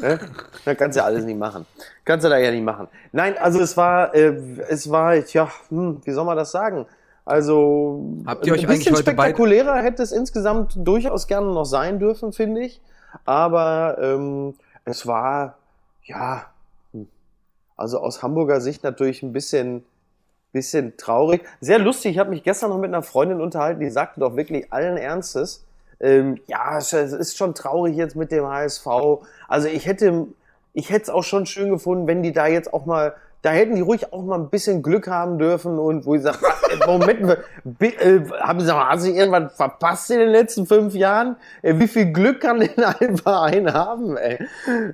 [0.00, 0.20] ne?
[0.64, 1.66] Da kannst du ja alles nicht machen.
[2.04, 2.86] Kannst du da ja nicht machen.
[3.10, 4.32] Nein, also es war, äh,
[4.68, 6.86] es war, ja, hm, wie soll man das sagen?
[7.24, 12.32] Also Habt ihr euch ein bisschen spektakulärer hätte es insgesamt durchaus gerne noch sein dürfen,
[12.32, 12.80] finde ich.
[13.24, 14.54] Aber ähm,
[14.84, 15.56] es war,
[16.04, 16.46] ja,
[16.92, 17.08] hm,
[17.76, 19.84] also aus Hamburger Sicht natürlich ein bisschen,
[20.52, 21.42] bisschen traurig.
[21.60, 24.72] Sehr lustig, ich habe mich gestern noch mit einer Freundin unterhalten, die sagte doch wirklich
[24.72, 25.64] allen Ernstes,
[26.00, 28.86] ähm, ja, es ist schon traurig jetzt mit dem HSV.
[29.48, 30.26] Also ich hätte,
[30.74, 33.74] ich hätte es auch schon schön gefunden, wenn die da jetzt auch mal, da hätten
[33.74, 36.38] die ruhig auch mal ein bisschen Glück haben dürfen und wo ich sage,
[36.86, 41.36] Moment, bi- äh, haben sie, haben sie irgendwas verpasst in den letzten fünf Jahren?
[41.60, 44.38] Äh, wie viel Glück kann denn ein Verein haben, ey?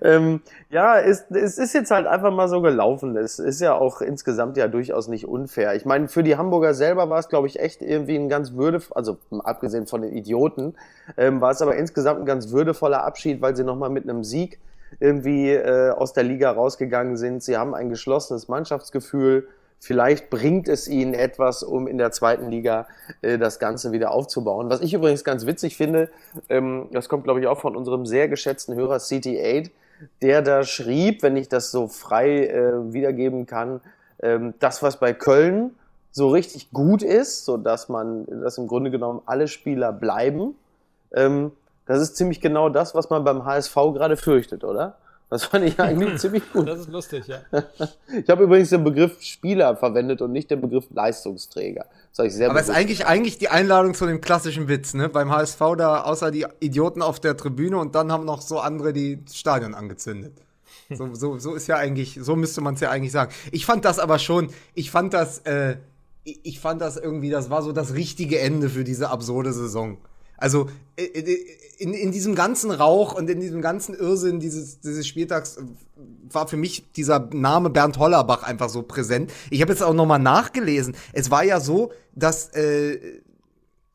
[0.02, 3.16] Ähm, ja, es, es ist jetzt halt einfach mal so gelaufen.
[3.18, 5.74] Es ist ja auch insgesamt ja durchaus nicht unfair.
[5.74, 8.80] Ich meine, für die Hamburger selber war es, glaube ich, echt irgendwie ein ganz würde,
[8.94, 10.74] also abgesehen von den Idioten,
[11.18, 14.58] ähm, war es aber insgesamt ein ganz würdevoller Abschied, weil sie nochmal mit einem Sieg
[15.00, 17.42] irgendwie äh, aus der Liga rausgegangen sind.
[17.42, 19.48] Sie haben ein geschlossenes Mannschaftsgefühl.
[19.80, 22.88] Vielleicht bringt es ihnen etwas, um in der zweiten Liga
[23.22, 24.70] äh, das Ganze wieder aufzubauen.
[24.70, 26.10] Was ich übrigens ganz witzig finde,
[26.48, 29.70] ähm, das kommt, glaube ich, auch von unserem sehr geschätzten Hörer CT8,
[30.22, 33.80] der da schrieb, wenn ich das so frei äh, wiedergeben kann,
[34.20, 35.76] ähm, das, was bei Köln
[36.10, 40.56] so richtig gut ist, so dass man, dass im Grunde genommen alle Spieler bleiben,
[41.14, 41.52] ähm,
[41.88, 44.98] das ist ziemlich genau das, was man beim HSV gerade fürchtet, oder?
[45.30, 46.68] Das fand ich eigentlich ziemlich gut.
[46.68, 47.40] Das ist lustig, ja.
[48.22, 51.86] Ich habe übrigens den Begriff Spieler verwendet und nicht den Begriff Leistungsträger.
[52.14, 55.08] Das ich sehr Aber es ist eigentlich, eigentlich die Einladung zu dem klassischen Witz, ne?
[55.08, 58.92] Beim HSV da außer die Idioten auf der Tribüne und dann haben noch so andere
[58.92, 60.34] die Stadion angezündet.
[60.90, 63.32] So, so, so ist ja eigentlich, so müsste man es ja eigentlich sagen.
[63.50, 65.76] Ich fand das aber schon, ich fand das, äh,
[66.24, 69.96] ich ich fand das irgendwie, das war so das richtige Ende für diese absurde Saison.
[70.38, 71.38] Also äh, äh,
[71.78, 75.62] in, in diesem ganzen Rauch und in diesem ganzen Irrsinn dieses, dieses Spieltags äh,
[76.30, 79.32] war für mich dieser Name Bernd Hollerbach einfach so präsent.
[79.50, 80.96] Ich habe jetzt auch noch mal nachgelesen.
[81.12, 83.20] Es war ja so, dass äh,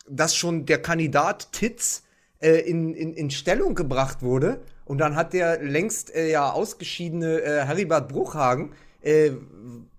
[0.07, 2.03] dass schon der Kandidat Titz
[2.39, 4.61] äh, in, in, in Stellung gebracht wurde.
[4.85, 9.31] Und dann hat der längst äh, ja ausgeschiedene äh, Heribert Bruchhagen, äh,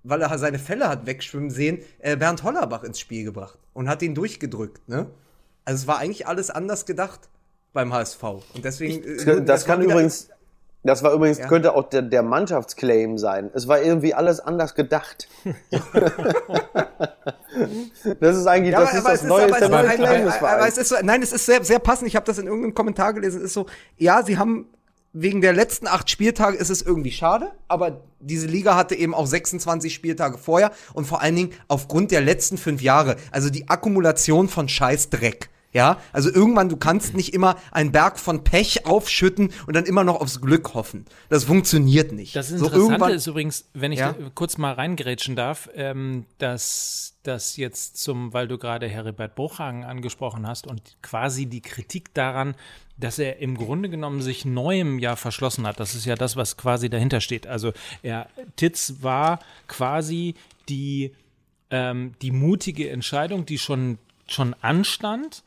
[0.02, 4.02] weil er seine Fälle hat wegschwimmen sehen, äh, Bernd Hollerbach ins Spiel gebracht und hat
[4.02, 4.86] ihn durchgedrückt.
[4.88, 5.06] Ne?
[5.64, 7.28] Also es war eigentlich alles anders gedacht
[7.72, 8.22] beim HSV.
[8.22, 9.02] Und deswegen.
[9.04, 10.28] äh, Das kann war wieder- übrigens,
[10.82, 11.46] das war übrigens, Ja.
[11.48, 13.50] könnte auch der, der Mannschaftsclaim sein.
[13.54, 15.28] Es war irgendwie alles anders gedacht.
[18.20, 20.24] das ist eigentlich, Ja, das aber, ist das es ist, neue, ist der neue Claim
[20.26, 20.72] des Vereins.
[20.72, 22.08] es ist so, nein, es ist sehr, sehr passend.
[22.08, 23.38] Ich habe das in irgendeinem Kommentar gelesen.
[23.38, 24.68] Es ist so, ja, sie haben
[25.16, 29.26] wegen der letzten acht Spieltage ist es irgendwie schade, aber diese Liga hatte eben auch
[29.26, 34.48] 26 Spieltage vorher und vor allen Dingen aufgrund der letzten fünf Jahre, also die Akkumulation
[34.48, 35.50] von Scheißdreck.
[35.74, 40.04] Ja, also irgendwann, du kannst nicht immer einen Berg von Pech aufschütten und dann immer
[40.04, 41.04] noch aufs Glück hoffen.
[41.28, 42.36] Das funktioniert nicht.
[42.36, 44.14] Das So Interessante irgendwann- ist übrigens, wenn ich Ja?
[44.36, 50.46] kurz mal reingrätschen darf, ähm, dass das jetzt zum, weil du gerade Heribert Bruchhagen angesprochen
[50.46, 52.54] hast und quasi die Kritik daran,
[52.96, 55.80] dass er im Grunde genommen sich neuem ja verschlossen hat.
[55.80, 57.48] Das ist ja das, was quasi dahinter steht.
[57.48, 60.36] Also er, Titz war quasi
[60.68, 61.12] die,
[61.70, 65.42] ähm, die mutige Entscheidung, die schon, schon anstand.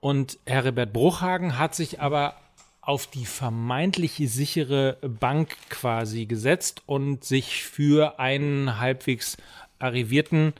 [0.00, 2.36] Und Heribert Bruchhagen hat sich aber
[2.80, 9.36] auf die vermeintliche sichere Bank quasi gesetzt und sich für einen halbwegs
[9.78, 10.54] arrivierten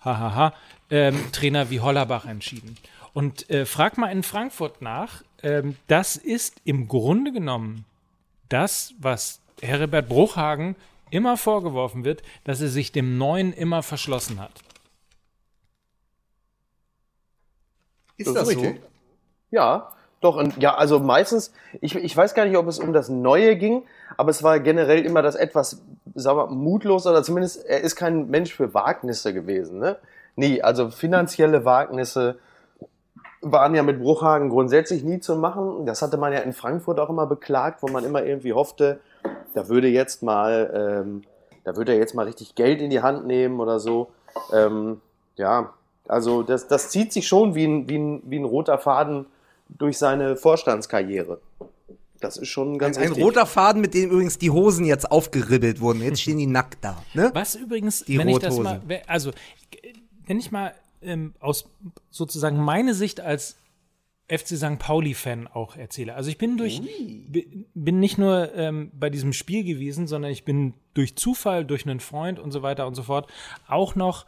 [0.00, 0.54] hahaha,
[0.90, 2.76] ähm, Trainer wie Hollerbach entschieden.
[3.12, 7.84] Und äh, frag mal in Frankfurt nach, ähm, das ist im Grunde genommen
[8.48, 10.76] das, was Heribert Bruchhagen
[11.10, 14.52] immer vorgeworfen wird, dass er sich dem Neuen immer verschlossen hat.
[18.18, 18.60] Ist das so?
[18.60, 18.80] richtig.
[19.50, 23.08] Ja, doch, und ja, also meistens, ich, ich weiß gar nicht, ob es um das
[23.08, 23.84] Neue ging,
[24.16, 25.80] aber es war generell immer das etwas,
[26.14, 29.96] sagen wir, mutlos oder zumindest, er ist kein Mensch für Wagnisse gewesen, ne?
[30.34, 32.38] Nie, also finanzielle Wagnisse
[33.40, 35.86] waren ja mit Bruchhagen grundsätzlich nie zu machen.
[35.86, 39.00] Das hatte man ja in Frankfurt auch immer beklagt, wo man immer irgendwie hoffte,
[39.54, 41.22] da würde jetzt mal, ähm,
[41.64, 44.10] da würde er jetzt mal richtig Geld in die Hand nehmen oder so.
[44.52, 45.00] Ähm,
[45.36, 45.72] ja,
[46.08, 49.26] also das, das zieht sich schon wie ein, wie, ein, wie ein roter Faden
[49.68, 51.40] durch seine Vorstandskarriere.
[52.20, 55.80] Das ist schon ganz Ein, ein roter Faden, mit dem übrigens die Hosen jetzt aufgeribbelt
[55.80, 56.02] wurden.
[56.02, 57.00] Jetzt stehen die nackt da.
[57.14, 57.30] Ne?
[57.34, 58.80] Was übrigens, Die wenn ich das Rothose.
[58.88, 59.30] mal, also
[60.26, 61.66] wenn ich mal ähm, aus
[62.10, 63.56] sozusagen meine Sicht als
[64.30, 64.78] FC St.
[64.78, 66.14] Pauli-Fan auch erzähle.
[66.14, 70.44] Also ich bin durch, bi- bin nicht nur ähm, bei diesem Spiel gewesen, sondern ich
[70.44, 73.30] bin durch Zufall, durch einen Freund und so weiter und so fort
[73.68, 74.26] auch noch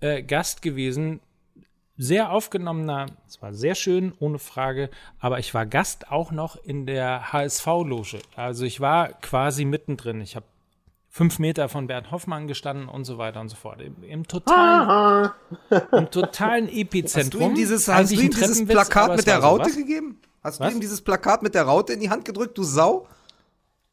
[0.00, 1.20] äh, Gast gewesen
[1.98, 6.86] sehr aufgenommener, es war sehr schön, ohne Frage, aber ich war Gast auch noch in
[6.86, 8.18] der HSV-Loge.
[8.34, 10.20] Also ich war quasi mittendrin.
[10.20, 10.46] Ich habe
[11.08, 13.80] fünf Meter von Bernd Hoffmann gestanden und so weiter und so fort.
[13.80, 15.30] Im, im totalen,
[15.92, 17.40] im totalen Epizentrum.
[17.40, 20.20] Hast du ihm dieses, hast du ihm dieses Plakat mit der Raute so, gegeben?
[20.44, 20.68] Hast was?
[20.68, 23.08] du ihm dieses Plakat mit der Raute in die Hand gedrückt, du Sau?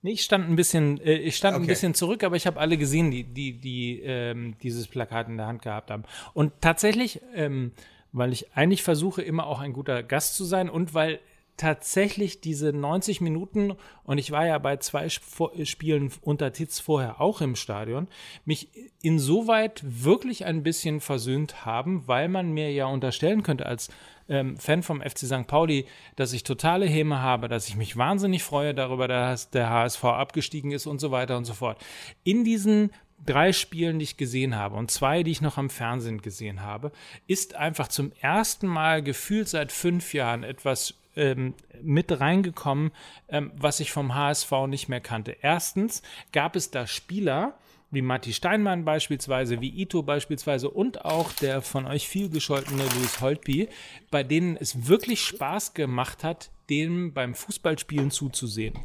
[0.04, 1.64] Nee, ich stand ein bisschen, äh, ich stand okay.
[1.64, 5.38] ein bisschen zurück, aber ich habe alle gesehen, die, die, die ähm, dieses Plakat in
[5.38, 6.04] der Hand gehabt haben.
[6.34, 7.72] Und tatsächlich, ähm,
[8.12, 11.20] weil ich eigentlich versuche, immer auch ein guter Gast zu sein und weil
[11.56, 17.40] tatsächlich diese 90 Minuten, und ich war ja bei zwei Spielen unter Titz vorher auch
[17.40, 18.08] im Stadion,
[18.44, 18.70] mich
[19.02, 23.90] insoweit wirklich ein bisschen versöhnt haben, weil man mir ja unterstellen könnte als
[24.30, 25.48] ähm, Fan vom FC St.
[25.48, 30.04] Pauli, dass ich totale Häme habe, dass ich mich wahnsinnig freue darüber, dass der HSV
[30.06, 31.84] abgestiegen ist und so weiter und so fort.
[32.24, 32.92] In diesen
[33.26, 36.92] drei Spielen, die ich gesehen habe und zwei, die ich noch am Fernsehen gesehen habe,
[37.28, 42.92] ist einfach zum ersten Mal gefühlt seit fünf Jahren etwas ähm, mit reingekommen,
[43.30, 45.38] ähm, was ich vom HSV nicht mehr kannte.
[45.42, 47.58] Erstens gab es da Spieler,
[47.94, 53.22] wie Matti Steinmann beispielsweise, wie Ito beispielsweise und auch der von euch viel gescholtene Louis
[53.22, 53.70] Holtby,
[54.10, 58.80] bei denen es wirklich Spaß gemacht hat, denen beim Fußballspielen zuzusehen.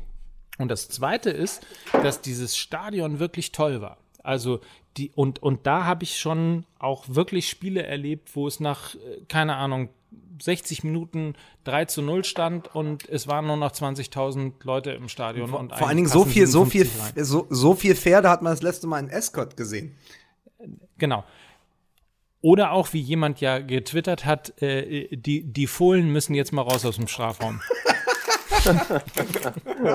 [0.58, 3.98] Und das Zweite ist, dass dieses Stadion wirklich toll war.
[4.22, 4.60] Also
[4.96, 9.22] die, und, und da habe ich schon auch wirklich Spiele erlebt, wo es nach, äh,
[9.28, 9.88] keine Ahnung,
[10.40, 15.48] 60 Minuten 3 zu 0 stand und es waren nur noch 20.000 Leute im Stadion.
[15.48, 18.52] Vor, und vor allen Dingen so viel, so viel, so, so viel Pferde hat man
[18.52, 19.96] das letzte Mal in Escort gesehen.
[20.98, 21.24] Genau.
[22.40, 26.84] Oder auch, wie jemand ja getwittert hat, äh, die, die Fohlen müssen jetzt mal raus
[26.84, 27.60] aus dem Strafraum.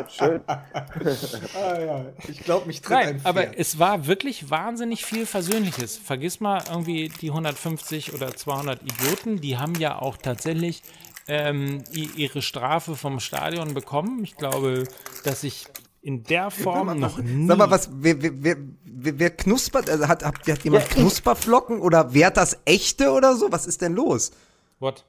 [0.10, 0.42] Schön.
[0.48, 2.06] ah, ja.
[2.28, 5.98] Ich glaube, mich tritt Nein, aber es war wirklich wahnsinnig viel Versöhnliches.
[5.98, 10.84] Vergiss mal irgendwie die 150 oder 200 Idioten, die haben ja auch tatsächlich
[11.28, 14.24] ähm, ihre Strafe vom Stadion bekommen.
[14.24, 14.84] Ich glaube,
[15.24, 15.66] dass ich
[16.02, 17.48] in der Form mal, noch nie.
[17.48, 21.80] Sag mal, was, wer, wer, wer, wer knuspert, also hat, hat, hat jemand ja, Knusperflocken
[21.80, 23.52] oder wehrt das echte oder so?
[23.52, 24.32] Was ist denn los?
[24.80, 25.06] What?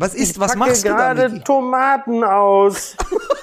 [0.00, 2.96] Was ist, ich was machst du gerade Tomaten aus.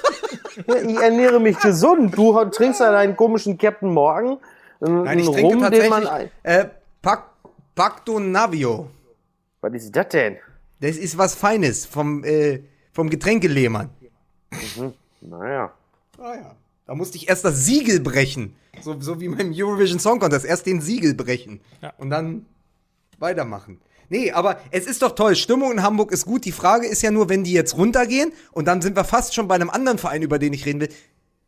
[0.56, 2.17] ich ernähre mich gesund.
[2.17, 4.39] Du trinkst ja deinen komischen Captain Morgan.
[4.80, 6.65] Nein, ich trinke Rum, tatsächlich man, äh,
[7.04, 7.26] Pac,
[7.76, 8.89] Pacto Navio.
[9.62, 10.38] Was ist das denn?
[10.80, 13.91] Das ist was Feines vom, äh, vom Getränkelehmann.
[14.50, 14.93] Mhm.
[15.22, 15.72] Naja.
[16.17, 16.56] Ah ja.
[16.88, 18.56] Da musste ich erst das Siegel brechen.
[18.82, 20.43] So, so wie beim Eurovision Song Contest.
[20.43, 21.62] Erst den Siegel brechen.
[21.84, 21.93] Ja.
[22.00, 22.48] Und dann
[23.20, 23.80] weitermachen.
[24.10, 25.36] Nee, aber es ist doch toll.
[25.36, 26.46] Stimmung in Hamburg ist gut.
[26.46, 29.48] Die Frage ist ja nur, wenn die jetzt runtergehen und dann sind wir fast schon
[29.48, 30.89] bei einem anderen Verein, über den ich reden will.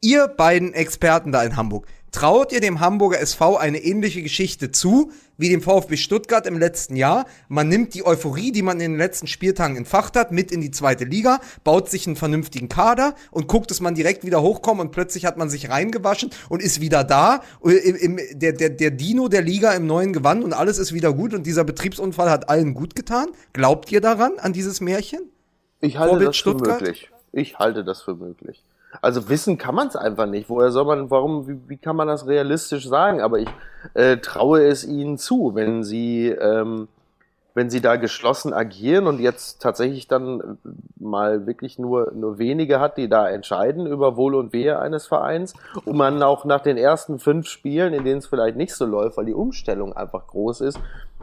[0.01, 5.11] Ihr beiden Experten da in Hamburg, traut ihr dem Hamburger SV eine ähnliche Geschichte zu
[5.37, 7.25] wie dem VfB Stuttgart im letzten Jahr?
[7.47, 10.71] Man nimmt die Euphorie, die man in den letzten Spieltagen entfacht hat, mit in die
[10.71, 14.91] zweite Liga, baut sich einen vernünftigen Kader und guckt, dass man direkt wieder hochkommt und
[14.91, 17.41] plötzlich hat man sich reingewaschen und ist wieder da.
[17.63, 21.13] Im, im, der, der, der Dino der Liga im neuen Gewand und alles ist wieder
[21.13, 23.27] gut und dieser Betriebsunfall hat allen gut getan.
[23.53, 25.21] Glaubt ihr daran, an dieses Märchen?
[25.81, 26.81] Ich halte Vorbild das für Stuttgart?
[26.81, 27.09] möglich.
[27.31, 28.63] Ich halte das für möglich.
[29.01, 30.49] Also wissen kann man es einfach nicht.
[30.49, 33.21] Woher soll man, warum, wie, wie, kann man das realistisch sagen?
[33.21, 33.49] Aber ich
[33.93, 36.87] äh, traue es ihnen zu, wenn sie, ähm,
[37.53, 40.57] wenn sie da geschlossen agieren und jetzt tatsächlich dann
[40.97, 45.53] mal wirklich nur, nur wenige hat, die da entscheiden über Wohl und Wehe eines Vereins
[45.85, 49.17] und man auch nach den ersten fünf Spielen, in denen es vielleicht nicht so läuft,
[49.17, 50.79] weil die Umstellung einfach groß ist,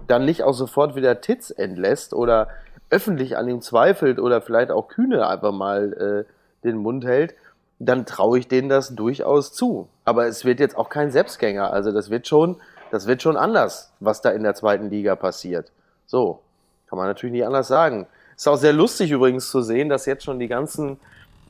[0.06, 2.48] dann nicht auch sofort wieder Titz entlässt oder
[2.90, 6.32] öffentlich an ihm zweifelt oder vielleicht auch Kühne einfach mal äh,
[6.64, 7.34] den Mund hält,
[7.78, 9.88] dann traue ich denen das durchaus zu.
[10.04, 11.72] Aber es wird jetzt auch kein Selbstgänger.
[11.72, 12.56] Also das wird schon,
[12.90, 15.72] das wird schon anders, was da in der zweiten Liga passiert.
[16.06, 16.40] So,
[16.88, 18.06] kann man natürlich nicht anders sagen.
[18.36, 20.98] Ist auch sehr lustig übrigens zu sehen, dass jetzt schon die ganzen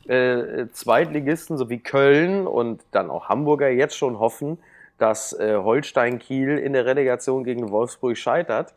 [0.07, 4.59] äh, Zweitligisten, so wie Köln und dann auch Hamburger, jetzt schon hoffen,
[4.99, 8.73] dass äh, Holstein Kiel in der Relegation gegen Wolfsburg scheitert.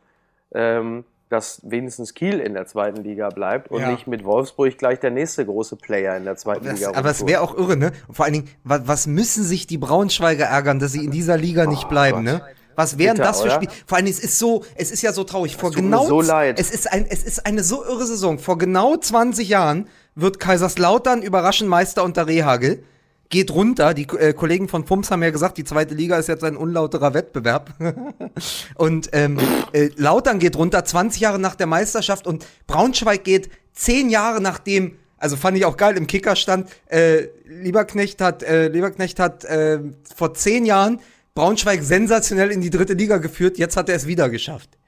[0.51, 3.92] Ähm, dass wenigstens Kiel in der zweiten Liga bleibt und ja.
[3.92, 6.92] nicht mit Wolfsburg gleich der nächste große Player in der zweiten das, Liga.
[6.96, 7.92] Aber es wäre auch irre, ne?
[8.08, 11.38] Und vor allen Dingen, was, was, müssen sich die Braunschweiger ärgern, dass sie in dieser
[11.38, 12.39] Liga oh, nicht bleiben, Gott.
[12.39, 12.42] ne?
[12.76, 13.72] Was wären Bitter, das für Spiele?
[13.86, 15.58] Vor allen Dingen, es ist so, es ist ja so traurig.
[15.58, 16.60] Vor genau, so leid.
[16.60, 18.39] es ist ein, es ist eine so irre Saison.
[18.39, 22.84] Vor genau 20 Jahren wird Kaiserslautern überraschend Meister unter Rehagel
[23.30, 23.94] geht runter.
[23.94, 27.13] Die äh, Kollegen von Pumps haben ja gesagt, die zweite Liga ist jetzt ein unlauterer
[27.13, 27.74] Wettbewerb.
[28.76, 29.38] und ähm,
[29.72, 34.96] äh, Lautern geht runter, 20 Jahre nach der Meisterschaft und Braunschweig geht 10 Jahre nachdem
[35.20, 39.80] also fand ich auch geil im Kicker stand, äh, Lieberknecht hat, äh, Lieberknecht hat äh,
[40.15, 41.02] vor zehn Jahren
[41.36, 44.79] Braunschweig sensationell in die dritte Liga geführt, jetzt hat er es wieder geschafft.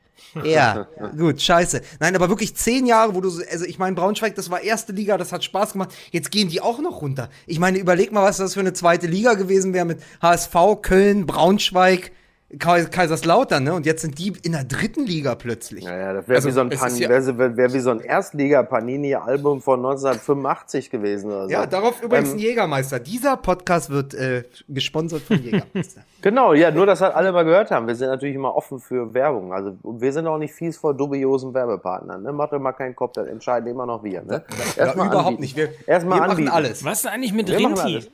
[0.44, 1.82] Ja, gut, scheiße.
[2.00, 4.91] Nein, aber wirklich zehn Jahre, wo du, so- also ich meine, Braunschweig, das war erste
[4.94, 5.89] Liga, das hat Spaß gemacht.
[6.12, 7.30] Jetzt gehen die auch noch runter.
[7.48, 11.26] Ich meine, überleg mal, was das für eine zweite Liga gewesen wäre mit HSV, Köln,
[11.26, 12.12] Braunschweig,
[12.60, 13.74] Kaiserslautern, ne?
[13.74, 15.86] Und jetzt sind die in der dritten Liga plötzlich.
[15.86, 20.90] Naja, das wäre Also, wie, so ja- wär, wär, wie so ein Erstliga-Panini-Album von 1985
[20.90, 21.50] gewesen oder so.
[21.52, 23.00] Ja, darauf übrigens Ähm, ein Jägermeister.
[23.00, 26.02] Dieser Podcast wird äh, gesponsert von Jägermeister.
[26.24, 27.88] Genau, ja, nur, dass halt alle mal gehört haben.
[27.88, 29.52] Wir sind natürlich immer offen für Werbung.
[29.54, 32.22] Also wir sind auch nicht fies vor dubiosen Werbepartnern.
[32.22, 32.32] Ne?
[32.32, 34.22] Macht euch mal keinen Kopf, das entscheiden immer noch wir.
[34.22, 34.44] Ne?
[34.78, 35.42] Ja, überhaupt anbieten.
[35.42, 35.56] nicht.
[35.58, 36.50] Wir, Erstmal wir machen anbieten.
[36.52, 36.86] alles.
[36.86, 38.08] Was ist eigentlich mit Rinti?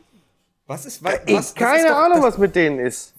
[0.68, 3.14] Was ist, was, Ich, was, keine ist doch, Ahnung, das, was mit denen ist.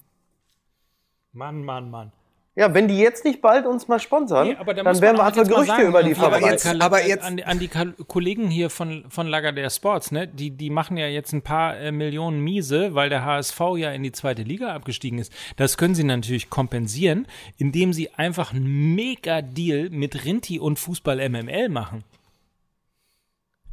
[1.31, 2.11] Mann, Mann, Mann.
[2.55, 5.17] Ja, wenn die jetzt nicht bald uns mal sponsern, Nee, aber da dann muss werden
[5.17, 6.49] wir einfach Gerüchte sagen, über die Aber verbreiten.
[6.49, 10.11] jetzt- Kal- aber jetzt- an, die- an die Kollegen hier von, von Lager der Sports,
[10.11, 10.27] ne?
[10.27, 14.03] Die, die machen ja jetzt ein paar äh, Millionen miese, weil der HSV ja in
[14.03, 15.31] die zweite Liga abgestiegen ist.
[15.55, 21.69] Das können sie natürlich kompensieren, indem sie einfach einen Mega-Deal mit Rinti und Fußball MML
[21.69, 22.03] machen.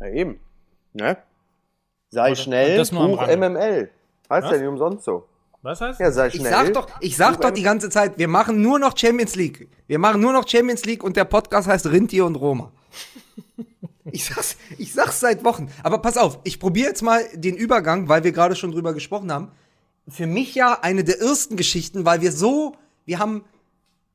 [0.00, 0.38] Ja, eben.
[0.92, 1.16] Ne?
[2.10, 3.26] Sei Oder- schnell, Buch.
[3.26, 3.90] MML.
[4.30, 5.26] Heißt ja nicht umsonst so.
[5.66, 6.48] Was heißt Ja, sei ich schnell.
[6.52, 9.68] sag doch, ich sag doch die ganze Zeit, wir machen nur noch Champions League.
[9.88, 12.70] Wir machen nur noch Champions League und der Podcast heißt Rintier und Roma.
[14.12, 15.68] Ich sag's, ich sag's seit Wochen.
[15.82, 19.32] Aber pass auf, ich probiere jetzt mal den Übergang, weil wir gerade schon drüber gesprochen
[19.32, 19.50] haben.
[20.08, 23.44] Für mich ja eine der ersten Geschichten, weil wir so, wir haben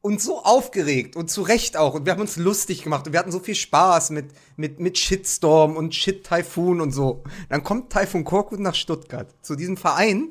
[0.02, 3.20] uns so aufgeregt und zu Recht auch und wir haben uns lustig gemacht und wir
[3.20, 7.24] hatten so viel Spaß mit, mit, mit Shitstorm und Shit-Typhoon und so.
[7.50, 10.30] Dann kommt Typhoon Korkut nach Stuttgart zu diesem Verein,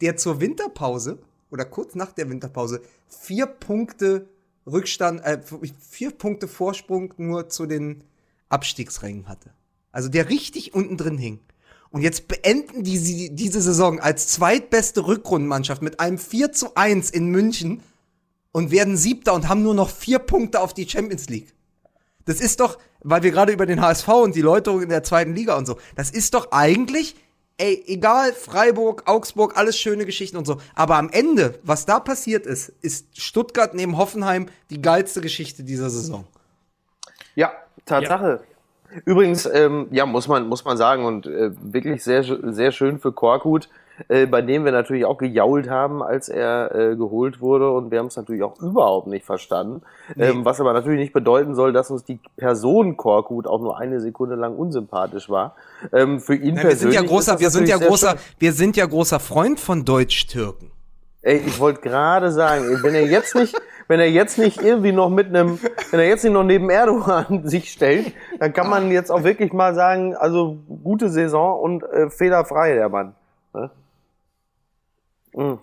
[0.00, 1.18] der zur Winterpause
[1.50, 4.28] oder kurz nach der Winterpause vier Punkte
[4.66, 5.40] Rückstand, äh,
[5.80, 8.04] vier Punkte Vorsprung nur zu den
[8.48, 9.50] Abstiegsrängen hatte.
[9.92, 11.40] Also der richtig unten drin hing.
[11.90, 17.10] Und jetzt beenden die sie diese Saison als zweitbeste Rückrundenmannschaft mit einem 4 zu 1
[17.10, 17.80] in München
[18.52, 21.54] und werden Siebter und haben nur noch vier Punkte auf die Champions League.
[22.26, 25.34] Das ist doch, weil wir gerade über den HSV und die Läuterung in der zweiten
[25.34, 27.16] Liga und so, das ist doch eigentlich,
[27.58, 30.58] ey, egal, Freiburg, Augsburg, alles schöne Geschichten und so.
[30.74, 35.90] Aber am Ende, was da passiert ist, ist Stuttgart neben Hoffenheim die geilste Geschichte dieser
[35.90, 36.24] Saison.
[37.34, 37.52] Ja,
[37.84, 38.40] Tatsache.
[39.04, 43.12] Übrigens, ähm, ja, muss man, muss man sagen, und äh, wirklich sehr, sehr schön für
[43.12, 43.68] Korkut,
[44.08, 47.98] äh, bei dem wir natürlich auch gejault haben, als er äh, geholt wurde, und wir
[47.98, 49.82] haben es natürlich auch überhaupt nicht verstanden.
[50.16, 54.00] Ähm, was aber natürlich nicht bedeuten soll, dass uns die Person Korkut auch nur eine
[54.00, 55.54] Sekunde lang unsympathisch war.
[55.92, 58.76] Ähm, für ihn Nein, wir sind ja persönlich großer, wir sind ja großer, wir sind
[58.76, 60.70] ja großer Freund von Deutsch-Türken.
[61.22, 63.54] Ey, ich wollte gerade sagen, wenn er jetzt nicht,
[63.88, 65.58] wenn er jetzt nicht irgendwie noch mit einem,
[65.90, 69.52] wenn er jetzt nicht noch neben Erdogan sich stellt, dann kann man jetzt auch wirklich
[69.52, 73.14] mal sagen, also gute Saison und äh, fehlerfrei der Mann.
[73.52, 73.70] Ne?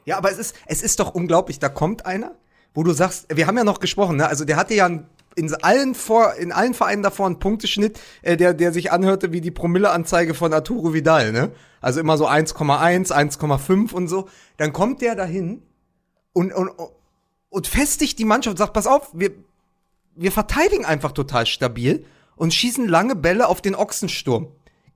[0.06, 1.60] Ja, aber es ist, es ist doch unglaublich.
[1.60, 2.32] Da kommt einer,
[2.74, 4.28] wo du sagst, wir haben ja noch gesprochen, ne?
[4.28, 8.38] Also der hatte ja ein, in allen vor, in allen Vereinen davor einen Punkteschnitt, äh,
[8.38, 11.52] der, der sich anhörte wie die Promilleanzeige von Arturo Vidal, ne?
[11.82, 14.30] Also immer so 1,1, 1,5 und so.
[14.58, 15.62] Dann kommt der dahin
[16.32, 16.72] und, und,
[17.50, 19.32] und festigt die Mannschaft und sagt, pass auf, wir,
[20.16, 22.06] wir verteidigen einfach total stabil
[22.38, 24.48] und schießen lange Bälle auf den Ochsensturm.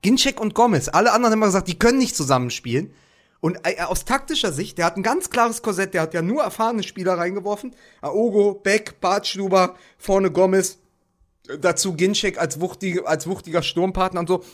[0.02, 2.92] Ginczek und Gomez, alle anderen haben immer gesagt, die können nicht zusammenspielen.
[3.40, 6.42] Und äh, aus taktischer Sicht, der hat ein ganz klares Korsett, der hat ja nur
[6.42, 7.74] erfahrene Spieler reingeworfen.
[8.02, 10.78] Aogo, Beck, Bartstuber, vorne Gomez,
[11.48, 14.44] äh, dazu Ginczek als, wuchtige, als wuchtiger Sturmpartner und so.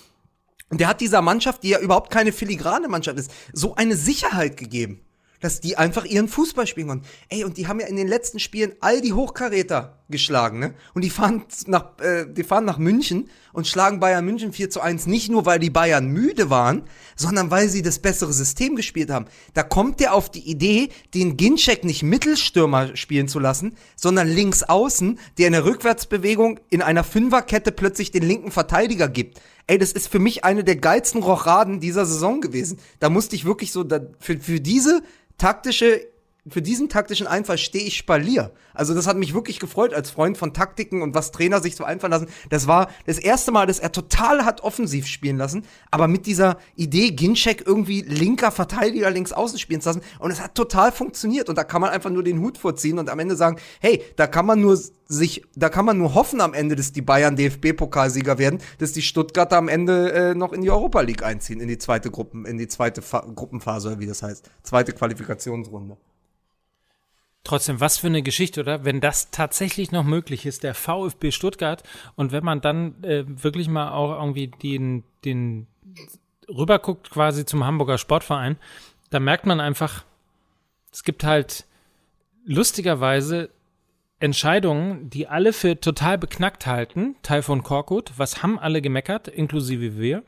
[0.69, 4.57] Und der hat dieser Mannschaft, die ja überhaupt keine filigrane Mannschaft ist, so eine Sicherheit
[4.57, 5.01] gegeben,
[5.47, 7.07] dass die einfach ihren Fußball spielen konnten.
[7.29, 10.75] Ey, und die haben ja in den letzten Spielen all die Hochkaräter geschlagen, ne?
[10.93, 14.81] Und die fahren nach, äh, die fahren nach München und schlagen Bayern München 4 zu
[14.81, 16.83] 1, nicht nur, weil die Bayern müde waren,
[17.15, 19.27] sondern weil sie das bessere System gespielt haben.
[19.55, 24.65] Da kommt der auf die Idee, den Ginczek nicht Mittelstürmer spielen zu lassen, sondern links
[24.65, 29.41] außen, der in der Rückwärtsbewegung in einer Fünferkette plötzlich den linken Verteidiger gibt.
[29.67, 32.79] Ey, das ist für mich eine der geilsten Rochaden dieser Saison gewesen.
[33.01, 35.03] Da musste ich wirklich so, da, für, für diese
[35.39, 36.07] taktische,
[36.49, 38.53] für diesen taktischen Einfall stehe ich Spalier.
[38.75, 41.85] Also das hat mich wirklich gefreut als Freund von Taktiken und was Trainer sich so
[41.85, 42.29] einfallen lassen.
[42.51, 46.59] Das war das erste Mal, dass er total hat offensiv spielen lassen, aber mit dieser
[46.77, 50.03] Idee, Ginczek irgendwie linker Verteidiger links außen spielen zu lassen.
[50.19, 51.49] Und es hat total funktioniert.
[51.49, 54.27] Und da kann man einfach nur den Hut vorziehen und am Ende sagen, hey, da
[54.27, 54.79] kann man nur
[55.09, 59.03] sich, da kann man nur hoffen am Ende, dass die Bayern DFB-Pokalsieger werden, dass die
[59.03, 62.59] Stuttgarter am Ende äh, noch in die Europa League einziehen, in die zweite Gruppen, in
[62.59, 64.51] die zweite Fa Gruppenphase, wie das heißt.
[64.63, 65.97] Zweite Qualifikationsrunde.
[67.47, 68.85] Trotzdem, was für eine Geschichte, oder?
[68.85, 71.85] Wenn das tatsächlich noch möglich ist, der VfB Stuttgart,
[72.17, 75.69] und wenn man dann äh, wirklich mal auch irgendwie den, den
[76.49, 78.57] rüberguckt quasi zum Hamburger Sportverein,
[79.11, 80.05] da merkt man einfach,
[80.91, 81.67] es gibt halt
[82.45, 83.51] lustigerweise
[84.19, 89.97] Entscheidungen, die alle für total beknackt halten, Teil von Korkut, was haben alle gemeckert, inklusive
[89.97, 90.25] wir,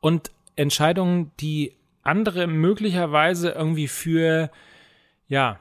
[0.00, 4.50] und Entscheidungen, die andere möglicherweise irgendwie für,
[5.26, 5.60] ja,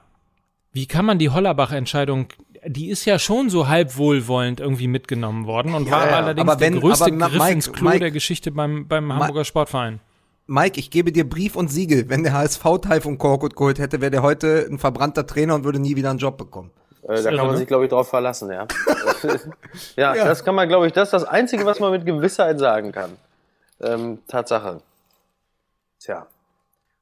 [0.72, 2.28] wie kann man die Hollerbach-Entscheidung,
[2.66, 6.50] die ist ja schon so halb wohlwollend irgendwie mitgenommen worden und Ja, war ja, allerdings
[6.50, 9.46] aber wenn- der größte aber Griff Mike, ins Klo Mike- der Geschichte beim, beim Hamburger
[9.46, 10.00] Sportverein.
[10.48, 12.10] Mike, ich gebe dir Brief und Siegel.
[12.10, 15.64] Wenn der HSV Teil von Korkut geholt hätte, wäre der heute ein verbrannter Trainer und
[15.64, 16.72] würde nie wieder einen Job bekommen.
[17.04, 17.58] Äh, da kann man ne?
[17.58, 18.68] sich, glaube ich, drauf verlassen, ja.
[19.96, 20.26] ja, Ja.
[20.26, 23.12] das kann man, glaube ich, das ist das Einzige, was man mit Gewissheit sagen kann.
[23.82, 24.82] Ähm, Tatsache.
[26.00, 26.26] Tja.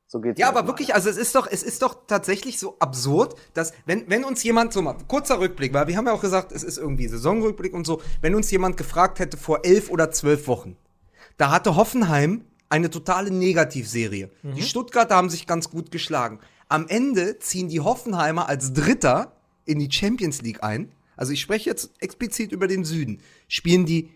[0.07, 3.35] So geht's Ja, aber wirklich, also es ist doch, es ist doch tatsächlich so absurd,
[3.53, 6.53] dass, wenn, wenn uns jemand so mal, kurzer Rückblick, weil wir haben ja auch gesagt,
[6.53, 10.47] es ist irgendwie Saisonrückblick und so, wenn uns jemand gefragt hätte vor elf oder zwölf
[10.47, 10.77] Wochen,
[11.35, 14.29] da hatte Hoffenheim eine totale Negativserie.
[14.43, 16.39] Die Stuttgarter haben sich ganz gut geschlagen.
[16.69, 19.33] Am Ende ziehen die Hoffenheimer als Dritter
[19.65, 20.91] in die Champions League ein.
[21.15, 23.21] Also ich spreche jetzt explizit über den Süden.
[23.47, 24.09] Spielen die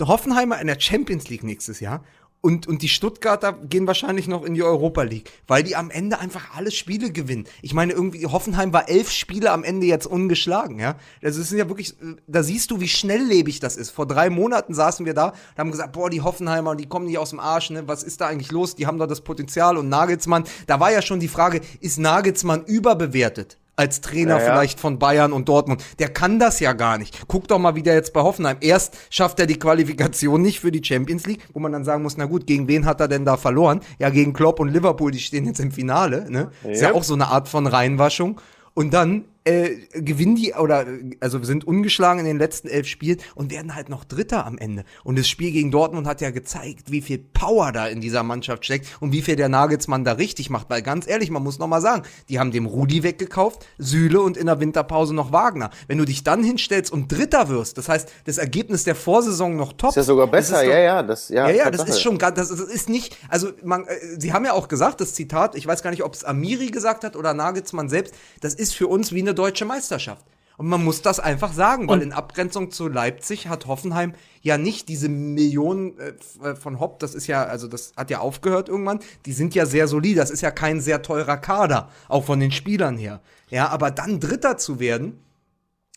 [0.00, 2.04] Hoffenheimer in der Champions League nächstes Jahr
[2.40, 6.18] und, und die Stuttgarter gehen wahrscheinlich noch in die Europa League, weil die am Ende
[6.18, 7.46] einfach alle Spiele gewinnen.
[7.62, 10.96] Ich meine, irgendwie, Hoffenheim war elf Spiele am Ende jetzt ungeschlagen, ja.
[11.20, 11.94] Das ist ja wirklich,
[12.26, 13.90] da siehst du, wie schnelllebig das ist.
[13.90, 17.18] Vor drei Monaten saßen wir da und haben gesagt, boah, die Hoffenheimer, die kommen nicht
[17.18, 17.88] aus dem Arsch, ne?
[17.88, 18.76] Was ist da eigentlich los?
[18.76, 22.64] Die haben da das Potenzial und Nagelsmann, da war ja schon die Frage, ist Nagelsmann
[22.64, 23.58] überbewertet?
[23.78, 24.44] Als Trainer Ja, ja.
[24.44, 25.82] vielleicht von Bayern und Dortmund.
[25.98, 27.16] Der kann das ja gar nicht.
[27.28, 28.56] Guck doch mal, wie der jetzt bei Hoffenheim.
[28.60, 32.16] Erst schafft er die Qualifikation nicht für die Champions League, wo man dann sagen muss,
[32.16, 33.80] na gut, gegen wen hat er denn da verloren?
[33.98, 36.26] Ja, gegen Klopp und Liverpool, die stehen jetzt im Finale.
[36.30, 36.50] Ne?
[36.64, 36.96] Ist ja Yep.
[36.96, 38.40] auch so eine Art von Reinwaschung.
[38.74, 40.86] Und dann äh, gewinnen die oder
[41.20, 44.84] also sind ungeschlagen in den letzten elf Spielen und werden halt noch Dritter am Ende.
[45.04, 48.64] Und das Spiel gegen Dortmund hat ja gezeigt, wie viel Power da in dieser Mannschaft
[48.64, 50.68] steckt und wie viel der Nagelsmann da richtig macht.
[50.70, 54.36] Weil ganz ehrlich, man muss noch mal sagen, die haben dem Rudi weggekauft, Süle und
[54.36, 55.70] in der Winterpause noch Wagner.
[55.86, 59.72] Wenn du dich dann hinstellst und Dritter wirst, das heißt, das Ergebnis der Vorsaison noch
[59.72, 59.90] top.
[59.90, 61.02] Ist ja sogar besser, ja, ja.
[61.02, 63.84] Das, ja, ja, ja, das ist schon ganz, das ist- das ist nicht, also man,
[63.86, 66.66] äh, Sie haben ja auch gesagt, das Zitat, ich weiß gar nicht, ob es Amiri
[66.68, 70.24] gesagt hat oder Nagelsmann selbst, das ist für uns wie eine deutsche Meisterschaft.
[70.58, 74.88] Und man muss das einfach sagen, weil in Abgrenzung zu Leipzig hat Hoffenheim ja nicht
[74.88, 79.32] diese Millionen äh, von Hopp, das ist ja, also das hat ja aufgehört irgendwann, die
[79.32, 82.98] sind ja sehr solid, das ist ja kein sehr teurer Kader, auch von den Spielern
[82.98, 83.20] her.
[83.50, 85.20] Ja, aber dann Dritter zu werden,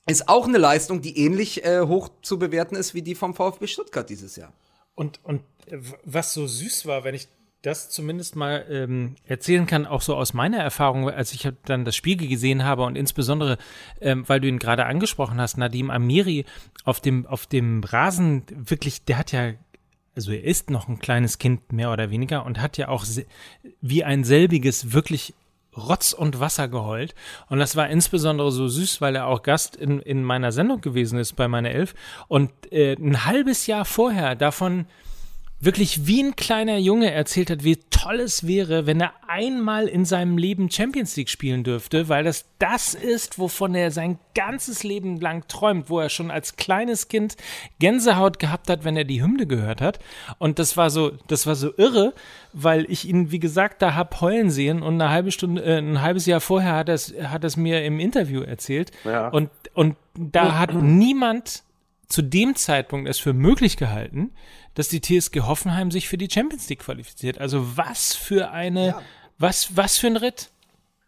[0.05, 3.65] ist auch eine Leistung, die ähnlich äh, hoch zu bewerten ist wie die vom VfB
[3.65, 4.53] Stuttgart dieses Jahr.
[4.93, 7.27] Und, und äh, was so süß war, wenn ich
[7.61, 11.95] das zumindest mal ähm, erzählen kann, auch so aus meiner Erfahrung, als ich dann das
[11.95, 13.57] Spiel gesehen habe und insbesondere,
[13.99, 16.45] ähm, weil du ihn gerade angesprochen hast, Nadim Amiri
[16.85, 19.53] auf dem, auf dem Rasen wirklich, der hat ja,
[20.15, 23.05] also er ist noch ein kleines Kind mehr oder weniger und hat ja auch
[23.79, 25.35] wie ein selbiges wirklich
[25.77, 27.15] Rotz und Wasser geheult.
[27.47, 31.17] Und das war insbesondere so süß, weil er auch Gast in, in meiner Sendung gewesen
[31.17, 31.93] ist bei meiner Elf.
[32.27, 34.85] Und äh, ein halbes Jahr vorher davon
[35.61, 40.05] wirklich wie ein kleiner Junge erzählt hat, wie toll es wäre, wenn er einmal in
[40.05, 45.19] seinem Leben Champions League spielen dürfte, weil das das ist, wovon er sein ganzes Leben
[45.19, 47.37] lang träumt, wo er schon als kleines Kind
[47.79, 49.99] Gänsehaut gehabt hat, wenn er die Hymne gehört hat.
[50.39, 52.13] Und das war so, das war so irre,
[52.53, 56.01] weil ich ihn, wie gesagt, da hab heulen sehen und eine halbe Stunde, äh, ein
[56.01, 58.91] halbes Jahr vorher hat er es, hat es mir im Interview erzählt.
[59.05, 59.27] Ja.
[59.27, 61.63] Und, und da hat niemand
[62.11, 64.31] zu dem Zeitpunkt es für möglich gehalten,
[64.75, 67.39] dass die TSG Hoffenheim sich für die Champions League qualifiziert.
[67.39, 69.01] Also was für eine, Ja.
[69.37, 70.49] was, was für ein Ritt.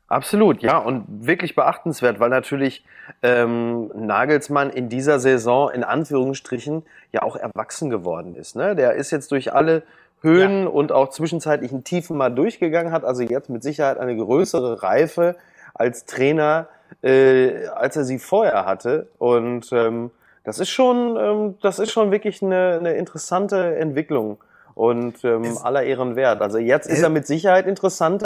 [0.07, 2.83] Absolut, ja, und wirklich beachtenswert, weil natürlich
[3.23, 8.55] ähm, Nagelsmann in dieser Saison in Anführungsstrichen ja auch erwachsen geworden ist.
[8.55, 8.75] Ne?
[8.75, 9.81] Der ist jetzt durch alle
[10.21, 15.35] Höhen und auch zwischenzeitlichen Tiefen mal durchgegangen, hat also jetzt mit Sicherheit eine größere Reife
[15.73, 16.67] als Trainer,
[17.01, 19.07] äh, als er sie vorher hatte.
[19.17, 20.11] Und ähm,
[20.43, 24.37] das ist schon, ähm, das ist schon wirklich eine, eine interessante Entwicklung
[24.75, 26.41] und ähm, Es- aller Ehren wert.
[26.41, 28.25] Also jetzt ist Äh, er mit Sicherheit interessanter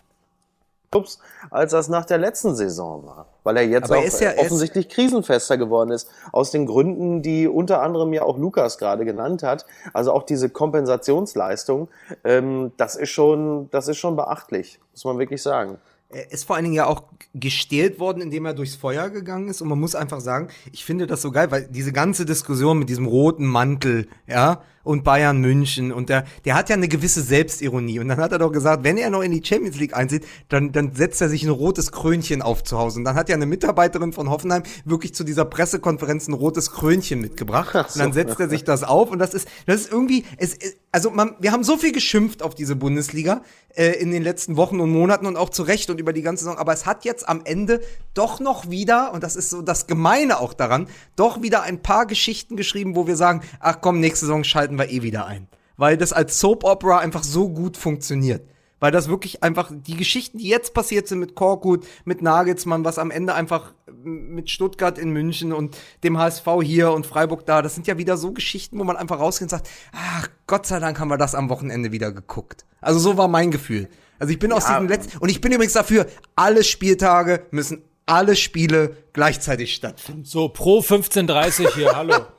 [0.89, 1.19] Clubs,
[1.51, 3.25] als das nach der letzten Saison war.
[3.43, 6.09] Weil er jetzt auch er ist ja- er ist- offensichtlich krisenfester geworden ist.
[6.31, 9.65] Aus den Gründen, die unter anderem ja auch Lukas gerade genannt hat.
[9.93, 11.89] Also auch diese Kompensationsleistung,
[12.23, 15.77] ähm, das ist schon, das ist schon beachtlich, muss man wirklich sagen.
[16.09, 17.03] Er ist vor allen Dingen ja auch
[17.33, 19.61] gestählt worden, indem er durchs Feuer gegangen ist.
[19.61, 22.89] Und man muss einfach sagen, ich finde das so geil, weil diese ganze Diskussion mit
[22.89, 27.99] diesem roten Mantel, ja, und Bayern München und der, der hat ja eine gewisse Selbstironie.
[27.99, 30.71] Und dann hat er doch gesagt, wenn er noch in die Champions League einzieht, dann,
[30.71, 32.99] dann setzt er sich ein rotes Krönchen auf zu Hause.
[32.99, 37.21] Und dann hat ja eine Mitarbeiterin von Hoffenheim wirklich zu dieser Pressekonferenz ein rotes Krönchen
[37.21, 37.75] mitgebracht.
[37.75, 40.57] Und dann setzt er sich das auf und das ist, das ist irgendwie, es,
[40.91, 43.41] also man, wir haben so viel geschimpft auf diese Bundesliga
[43.75, 46.45] äh, in den letzten Wochen und Monaten und auch zu Recht und über die ganze
[46.45, 47.81] Saison, aber es hat jetzt am Ende
[48.13, 52.05] doch noch wieder, und das ist so das Gemeine auch daran, doch wieder ein paar
[52.05, 55.47] Geschichten geschrieben, wo wir sagen, ach komm, nächste Saison schalten wir eh wieder ein.
[55.77, 58.41] Weil das als Soap Opera einfach so gut funktioniert
[58.79, 62.99] weil das wirklich einfach die Geschichten, die jetzt passiert sind mit Korkut, mit Nagelsmann, was
[62.99, 63.73] am Ende einfach
[64.03, 68.17] mit Stuttgart in München und dem HSV hier und Freiburg da, das sind ja wieder
[68.17, 71.35] so Geschichten, wo man einfach rausgeht und sagt, ach, Gott sei Dank haben wir das
[71.35, 72.65] am Wochenende wieder geguckt.
[72.81, 73.89] Also so war mein Gefühl.
[74.19, 76.05] Also ich bin ja, aus diesem letzten, und ich bin übrigens dafür,
[76.35, 80.23] alle Spieltage müssen alle Spiele gleichzeitig stattfinden.
[80.23, 82.15] So, pro 15.30 hier, hallo.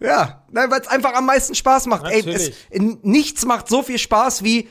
[0.00, 2.04] ja, weil es einfach am meisten Spaß macht.
[2.04, 2.54] Natürlich.
[2.70, 4.68] Ey, es, nichts macht so viel Spaß wie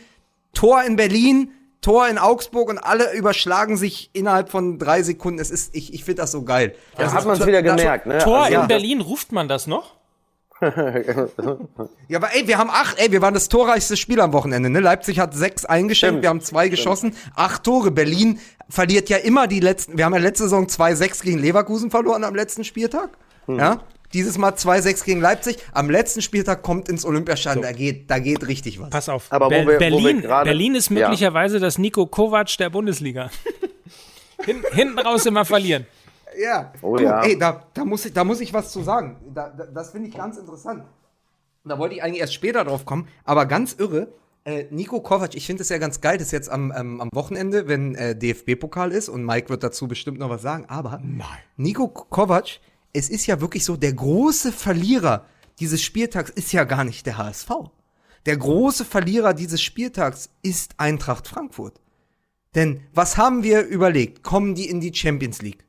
[0.54, 5.40] Tor in Berlin, Tor in Augsburg und alle überschlagen sich innerhalb von drei Sekunden.
[5.40, 6.76] Es ist, ich, ich finde das so geil.
[6.98, 8.18] Ja, also, hat man es wieder gemerkt, ne?
[8.18, 8.66] Tor also, in ja.
[8.66, 10.00] Berlin, ruft man das noch?
[10.62, 14.82] ja, aber ey, wir haben acht, ey, wir waren das torreichste Spiel am Wochenende, ne?
[14.82, 16.24] Leipzig hat sechs eingeschenkt, Stimmt.
[16.24, 17.38] wir haben zwei geschossen, Stimmt.
[17.38, 17.92] acht Tore.
[17.92, 22.26] Berlin verliert ja immer die letzten, wir haben ja letzte Saison 2-6 gegen Leverkusen verloren
[22.26, 23.12] am letzten Spieltag.
[23.46, 23.58] Hm.
[23.58, 23.84] Ja?
[24.14, 25.58] Dieses Mal 2-6 gegen Leipzig.
[25.72, 27.64] Am letzten Spieltag kommt ins Olympiastadion.
[27.64, 27.70] So.
[27.70, 28.90] Da, geht, da geht richtig was.
[28.90, 29.28] Pass auf.
[29.30, 31.62] Aber Be wir, Berlin, Berlin ist möglicherweise ja.
[31.62, 33.30] das Nico Kovac der Bundesliga.
[34.46, 35.86] Hin, hinten raus immer verlieren.
[36.40, 36.72] Ja.
[36.82, 37.24] Oh, du, ja.
[37.24, 39.18] Ey, da, da, muss ich, da muss ich was zu sagen.
[39.34, 40.86] Da, da, das finde ich ganz interessant.
[41.66, 43.08] Da wollte ich eigentlich erst später drauf kommen.
[43.26, 44.14] Aber ganz irre.
[44.46, 47.68] Äh, Nico Kovac, ich finde es ja ganz geil, das jetzt am, ähm, am Wochenende,
[47.68, 50.66] wenn äh, DFB-Pokal ist und Mike wird dazu bestimmt noch was sagen.
[50.70, 51.28] Aber Nein.
[51.58, 52.60] Nico Kovac
[52.94, 55.26] es ist ja wirklich so, der große Verlierer
[55.60, 57.50] dieses Spieltags ist ja gar nicht der HSV.
[58.26, 61.80] Der große Verlierer dieses Spieltags ist Eintracht Frankfurt.
[62.56, 64.24] Denn was haben wir überlegt?
[64.24, 65.66] Kommen die in die Champions League?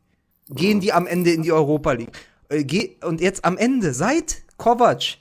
[0.48, 2.12] Gehen die am Ende in die Europa League?
[2.48, 5.18] Äh, und jetzt am Ende, seit Kovac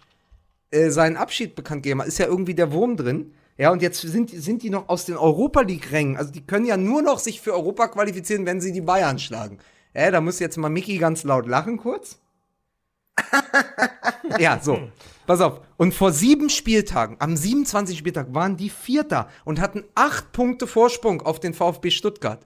[0.71, 3.33] äh, seinen Abschied bekannt gegeben ist ja irgendwie der Wurm drin.
[3.57, 6.15] Ja, und jetzt sind, sind die noch aus den Europa League-Rängen.
[6.15, 9.57] Also die können ja nur noch sich für Europa qualifizieren, wenn sie die Bayern schlagen.
[9.93, 12.19] Äh, da muss jetzt mal Mickey ganz laut lachen kurz.
[14.39, 14.79] ja, so.
[15.25, 15.61] Pass auf.
[15.77, 17.97] Und vor sieben Spieltagen, am 27.
[17.97, 22.45] Spieltag, waren die Vierter und hatten acht Punkte Vorsprung auf den VfB Stuttgart.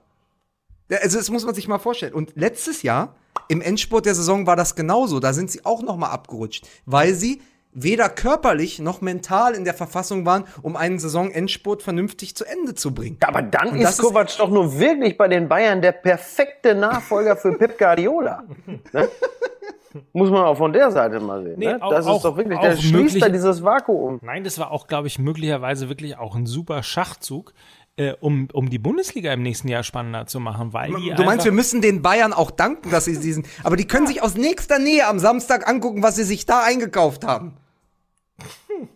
[0.90, 2.12] Also, das muss man sich mal vorstellen.
[2.12, 3.16] Und letztes Jahr,
[3.48, 5.18] im Endspurt der Saison, war das genauso.
[5.18, 7.40] Da sind sie auch noch mal abgerutscht, weil sie
[7.74, 12.94] weder körperlich noch mental in der Verfassung waren, um einen Saisonendspurt vernünftig zu Ende zu
[12.94, 13.18] bringen.
[13.26, 17.78] Aber dann ist Kovac doch nur wirklich bei den Bayern der perfekte Nachfolger für Pep
[17.78, 18.44] Guardiola.
[18.92, 19.08] ne?
[20.12, 21.54] Muss man auch von der Seite mal sehen.
[21.56, 21.80] Nee, ne?
[21.88, 24.18] Das auch, ist doch wirklich, der schließt da dieses Vakuum.
[24.22, 27.52] Nein, das war auch, glaube ich, möglicherweise wirklich auch ein super Schachzug.
[27.96, 31.44] Äh, um, um die Bundesliga im nächsten Jahr spannender zu machen, weil die Du meinst,
[31.44, 34.80] wir müssen den Bayern auch danken, dass sie diesen, aber die können sich aus nächster
[34.80, 37.56] Nähe am Samstag angucken, was sie sich da eingekauft haben.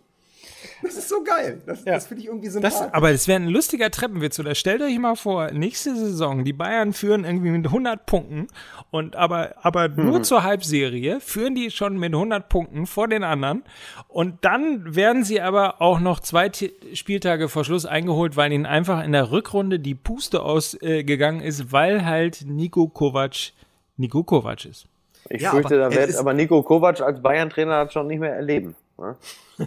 [0.81, 1.61] Das ist so geil.
[1.65, 1.93] Das, ja.
[1.93, 2.79] das finde ich irgendwie sympathisch.
[2.79, 4.39] Das, aber es wäre ein lustiger Treppenwitz.
[4.39, 8.47] Oder stellt euch mal vor, nächste Saison, die Bayern führen irgendwie mit 100 Punkten
[8.91, 10.05] und aber, aber mhm.
[10.05, 13.63] nur zur Halbserie führen die schon mit 100 Punkten vor den anderen
[14.07, 16.49] und dann werden sie aber auch noch zwei
[16.93, 21.71] Spieltage vor Schluss eingeholt, weil ihnen einfach in der Rückrunde die Puste ausgegangen äh, ist,
[21.71, 23.51] weil halt Nico Kovac
[23.97, 24.87] Nico Kovac ist.
[25.29, 28.75] Ich ja, fürchte, da wird aber Nico Kovac als Bayern-Trainer schon nicht mehr erleben.
[28.99, 29.15] Ne?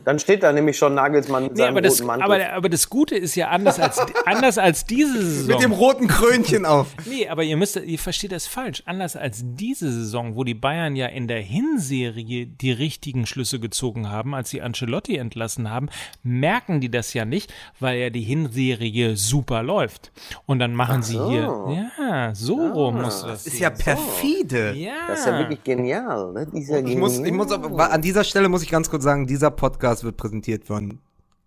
[0.05, 2.25] Dann steht da nämlich schon Nagelsmann mit nee, seinem aber das, roten Mantel.
[2.25, 5.49] Aber, aber, das Gute ist ja anders als, anders als diese Saison.
[5.49, 6.89] Mit dem roten Krönchen auf.
[7.07, 8.83] Nee, aber ihr müsst, ihr versteht das falsch.
[8.87, 14.11] Anders als diese Saison, wo die Bayern ja in der Hinserie die richtigen Schlüsse gezogen
[14.11, 15.89] haben, als sie Ancelotti entlassen haben,
[16.23, 20.13] merken die das ja nicht, weil ja die Hinserie super läuft.
[20.47, 21.13] Und dann machen so.
[21.13, 23.45] sie hier, ja, so ah, rum muss das.
[23.45, 24.73] Das ist ja perfide.
[24.75, 24.93] Ja.
[25.09, 26.33] Das ist ja wirklich genial.
[26.33, 26.47] Ne?
[26.47, 29.82] Dieser ich, muss, ich muss, an dieser Stelle muss ich ganz kurz sagen, dieser Podcast
[29.83, 31.01] Podcast wird präsentiert von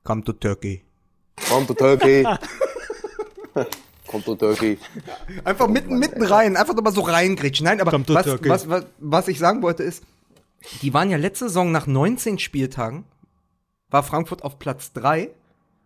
[0.03, 0.83] Come to Turkey.
[1.47, 2.23] Come to Turkey.
[4.07, 4.77] Come to Turkey.
[5.45, 7.63] Einfach mitten, mitten rein, einfach nochmal so reingritschen.
[7.63, 10.03] Nein, aber was, was, was, was ich sagen wollte ist,
[10.81, 13.05] die waren ja letzte Saison nach 19 Spieltagen,
[13.89, 15.29] war Frankfurt auf Platz 3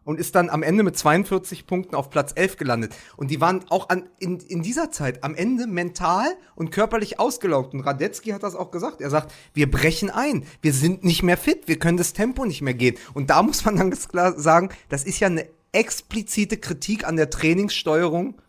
[0.03, 2.95] und ist dann am Ende mit 42 Punkten auf Platz 11 gelandet.
[3.17, 7.73] Und die waren auch an, in, in dieser Zeit am Ende mental und körperlich ausgelaugt.
[7.73, 9.01] Und Radetzky hat das auch gesagt.
[9.01, 10.45] Er sagt, wir brechen ein.
[10.61, 11.67] Wir sind nicht mehr fit.
[11.67, 12.97] Wir können das Tempo nicht mehr gehen.
[13.13, 17.15] Und da muss man dann ganz klar sagen, das ist ja eine explizite Kritik an
[17.15, 18.41] der Trainingssteuerung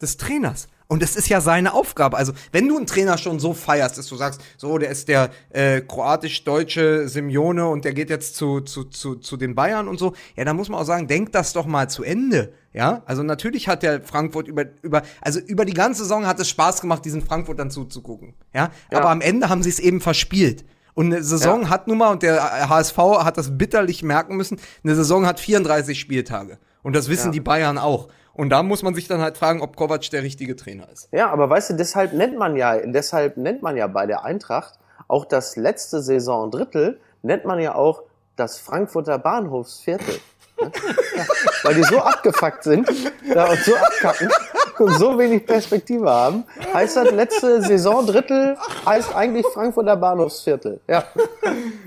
[0.00, 0.68] des Trainers.
[0.92, 2.18] Und es ist ja seine Aufgabe.
[2.18, 5.30] Also, wenn du einen Trainer schon so feierst, dass du sagst, so, der ist der
[5.48, 10.12] äh, kroatisch-deutsche Simeone und der geht jetzt zu, zu, zu, zu den Bayern und so,
[10.36, 12.52] ja, dann muss man auch sagen, denk das doch mal zu Ende.
[12.74, 16.50] Ja, also natürlich hat der Frankfurt über, über, also über die ganze Saison hat es
[16.50, 18.34] Spaß gemacht, diesen Frankfurt dann zuzugucken.
[18.52, 18.98] Ja, ja.
[18.98, 20.62] aber am Ende haben sie es eben verspielt.
[20.92, 21.68] Und eine Saison Ja.
[21.70, 25.98] hat nun mal, und der HSV hat das bitterlich merken müssen, eine Saison hat 34
[25.98, 26.58] Spieltage.
[26.82, 27.32] Und das wissen Ja.
[27.32, 28.08] die Bayern auch.
[28.34, 31.08] Und da muss man sich dann halt fragen, ob Kovac der richtige Trainer ist.
[31.12, 34.78] Ja, aber weißt du, deshalb nennt man ja, deshalb nennt man ja bei der Eintracht
[35.08, 38.02] auch das letzte Saisondrittel, nennt man ja auch
[38.36, 40.14] das Frankfurter Bahnhofsviertel.
[40.60, 40.72] Ne?
[41.16, 41.24] Ja,
[41.64, 42.88] weil die so abgefuckt sind
[43.24, 44.30] ja, und so abkacken
[44.78, 48.56] und so wenig Perspektive haben, heißt das letzte Saisondrittel
[48.86, 50.80] heißt eigentlich Frankfurter Bahnhofsviertel.
[50.88, 51.04] Ja,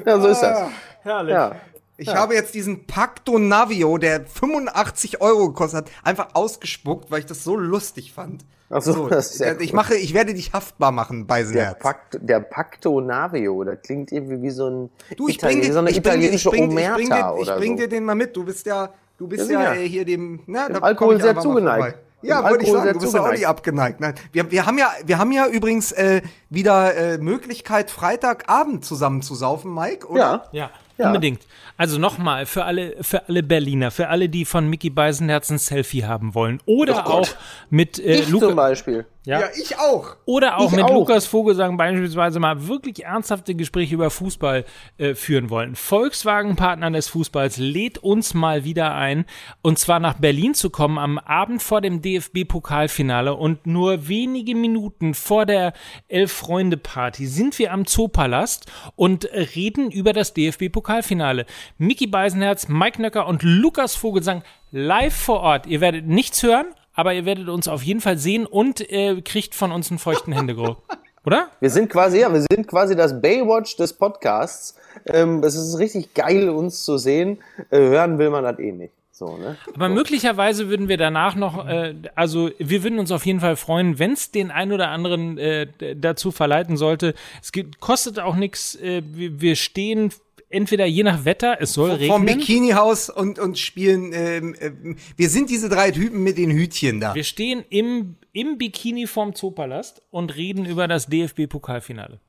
[0.05, 0.69] ja so ist das.
[1.01, 1.33] Herrlich.
[1.33, 1.51] Ja.
[1.97, 7.25] Ich habe jetzt diesen Pacto Navio, der 85 Euro gekostet hat, einfach ausgespuckt, weil ich
[7.25, 8.45] das so lustig fand.
[8.69, 9.75] Ach so, das ist sehr ich cool.
[9.75, 11.79] mache, ich werde dich haftbar machen, Der, Beisenherz.
[11.79, 15.73] Pacto, der Pacto Navio, das klingt irgendwie wie so ein Du, ich bring Italien- dir,
[15.73, 17.83] so eine ich bring dir, ich italienische bring, ich bring dir, ich bring so.
[17.83, 18.35] dir den mal mit.
[18.35, 21.99] Du bist ja, du bist Ja, ja, äh, hier dem, na, da Alkohol sehr zugeneigt.
[22.21, 23.39] Ja, Dem wollte ich Alkohol sagen, sehr du bist ja auch zugeneigt.
[23.39, 23.99] nicht abgeneigt.
[24.01, 29.21] Nein, wir, wir haben ja, wir haben ja übrigens äh, wieder äh, Möglichkeit, Freitagabend zusammen
[29.21, 30.19] zu saufen, Mike, oder?
[30.51, 30.63] Ja.
[30.63, 31.07] Ja, Ja.
[31.07, 31.41] unbedingt.
[31.77, 36.05] Also nochmal, für alle, für alle Berliner, für alle, die von Mickey Beisenherz ein Selfie
[36.05, 36.61] haben wollen.
[36.65, 37.27] Oder auch
[37.69, 39.05] mit äh, Ich zum Luca, Beispiel.
[39.25, 40.15] Ja, Ja, ich auch.
[40.25, 40.93] oder auch Ich mit auch.
[40.93, 44.65] Lukas Vogelsang beispielsweise mal wirklich ernsthafte Gespräche über Fußball
[44.97, 45.75] äh, führen wollen.
[45.75, 49.25] Volkswagen-Partner des Fußballs lädt uns mal wieder ein,
[49.61, 55.13] und zwar nach Berlin zu kommen am Abend vor dem DFB-Pokalfinale und nur wenige Minuten
[55.13, 55.73] vor der
[56.07, 61.45] Elf-Freunde-Party sind wir am Zoopalast und reden über das DFB-Pokalfinale.
[61.77, 65.67] Mickey Beisenherz, Mike Nöcker und Lukas Vogelsang live vor Ort.
[65.67, 69.55] Ihr werdet nichts hören, aber ihr werdet uns auf jeden Fall sehen und äh, kriegt
[69.55, 70.77] von uns einen feuchten Händedruck.
[71.25, 71.49] Oder?
[71.59, 74.75] Wir sind quasi, ja, wir sind quasi das Baywatch des Podcasts.
[75.07, 77.39] Ähm, es ist richtig geil, uns zu sehen.
[77.71, 78.93] Äh, hören will man das eh nicht.
[79.11, 79.57] So, ne?
[79.73, 83.97] Aber möglicherweise würden wir danach noch, äh, also wir würden uns auf jeden Fall freuen,
[83.97, 87.13] wenn es den einen oder anderen äh, dazu verleiten sollte.
[87.41, 88.75] Es gibt, kostet auch nichts.
[88.75, 90.11] Äh, wir, wir stehen
[90.55, 92.39] entweder je nach Wetter, es soll Vom regnen.
[92.39, 97.13] Bikini-Haus und, und spielen, ähm, ähm, wir sind diese drei Typen mit den Hütchen da.
[97.13, 102.19] Wir stehen im, im Bikini vorm Zoopalast und reden über das DFB-Pokalfinale.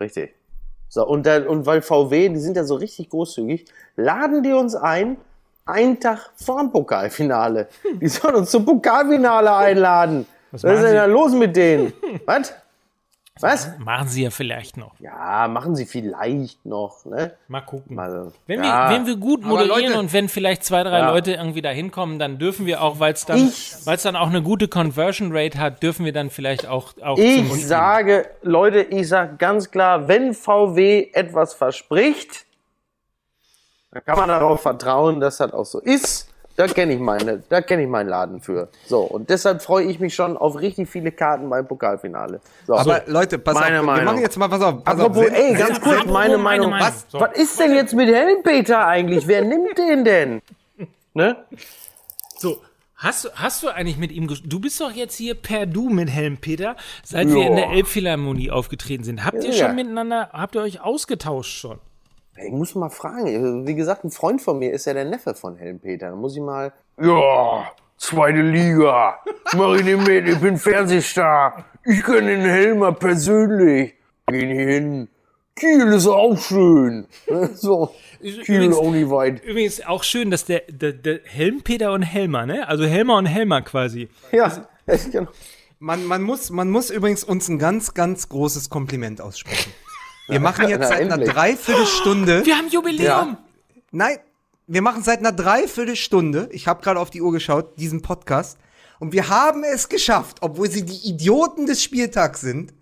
[0.00, 0.34] Richtig.
[0.88, 3.64] So, und, dann, und weil VW, die sind ja so richtig großzügig,
[3.96, 5.16] laden die uns ein,
[5.64, 7.68] einen Tag vorm Pokalfinale.
[8.00, 10.26] Die sollen uns zum Pokalfinale einladen.
[10.50, 10.96] Was, machen ist denn sie?
[10.96, 11.92] da los mit denen?
[12.26, 12.52] Was?
[13.40, 13.70] Was?
[13.78, 14.92] Machen sie ja vielleicht noch.
[14.98, 17.32] Ja, machen sie vielleicht noch, ne?
[17.48, 17.98] Mal gucken.
[17.98, 18.88] Also, Wenn, ja.
[18.88, 21.10] wir, wenn wir gut moderieren Leute- und wenn vielleicht zwei, drei Ja.
[21.10, 23.40] Leute irgendwie da hinkommen, dann dürfen wir auch, weil es dann,
[23.84, 27.46] weil's dann auch eine gute Conversion Rate hat, dürfen wir dann vielleicht auch, auch Ich
[27.48, 32.46] zum- sage, Leute, ich sage ganz klar, wenn VW etwas verspricht,
[33.90, 36.28] dann kann man darauf vertrauen, dass das auch so ist.
[36.56, 38.68] Da kenne ich meine, da kenne ich meinen Laden für.
[38.86, 42.40] So, und deshalb freue ich mich schon auf richtig viele Karten beim Pokalfinale.
[42.66, 44.04] So, Aber Leute, pass Meine auf, wir Meinung.
[44.06, 45.32] machen jetzt mal, pass auf, pass Apropos, auf.
[45.36, 46.70] Ey, ganz kurz, Apropos meine meine Meinung.
[46.70, 46.88] Meinung.
[46.88, 47.20] Was, So.
[47.20, 49.26] was ist denn jetzt mit Helmpeter eigentlich?
[49.28, 50.42] Wer nimmt den denn?
[51.12, 51.36] Ne?
[52.38, 52.62] So,
[52.94, 56.08] hast du, hast du eigentlich mit ihm, du bist doch jetzt hier per Du mit
[56.08, 57.48] Helm Peter, seit wir Ja.
[57.48, 59.24] in der Elbphilharmonie aufgetreten sind.
[59.24, 59.66] Habt ihr Ja.
[59.66, 61.78] schon miteinander, habt ihr euch ausgetauscht schon?
[62.44, 63.66] Ich muss mal fragen.
[63.66, 66.10] Wie gesagt, ein Freund von mir ist ja der Neffe von Helmpeter.
[66.10, 66.72] Da muss ich mal.
[67.00, 69.18] Ja, zweite Liga.
[69.56, 70.28] Mach ich nicht mit.
[70.28, 71.64] Ich bin Fernsehstar.
[71.84, 73.94] Ich kenne den Helmer persönlich.
[74.26, 75.08] Geh nicht hin.
[75.54, 77.06] Kiel ist auch schön.
[77.54, 77.94] So.
[78.20, 79.42] Kiel Übrigens- auch nicht weit.
[79.44, 82.66] Übrigens auch schön, dass der, der, der Helm Peter und Helmer, ne?
[82.68, 84.08] Also Helmer und Helmer quasi.
[84.32, 85.30] Ja, echt genau.
[85.78, 89.72] Man, man, muss, man muss übrigens uns ein ganz, ganz großes Kompliment aussprechen.
[90.28, 91.18] Wir machen jetzt Na, seit einer.
[91.18, 92.44] Dreiviertelstunde.
[92.44, 93.04] Wir haben Jubiläum!
[93.04, 93.38] Ja.
[93.92, 94.18] Nein,
[94.66, 98.58] wir machen seit einer Dreiviertelstunde, ich habe gerade auf die Uhr geschaut, diesen Podcast.
[98.98, 102.72] Und wir haben es geschafft, obwohl sie die Idioten des Spieltags sind,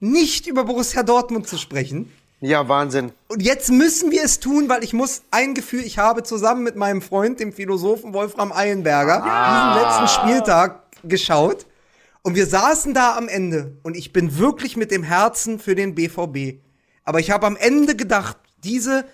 [0.00, 2.12] nicht über Borussia Dortmund zu sprechen.
[2.40, 3.12] Ja, Wahnsinn.
[3.28, 6.74] Und jetzt müssen wir es tun, weil ich muss ein Gefühl, ich habe zusammen mit
[6.74, 10.72] meinem Freund, dem Philosophen Wolfram Eilenberger, diesen letzten Cricket
[11.04, 11.66] geschaut.
[12.22, 15.94] Und wir saßen da am Ende und ich bin wirklich mit dem Herzen für den
[15.94, 16.60] BVB.
[17.04, 19.04] Aber ich habe am Ende gedacht, diese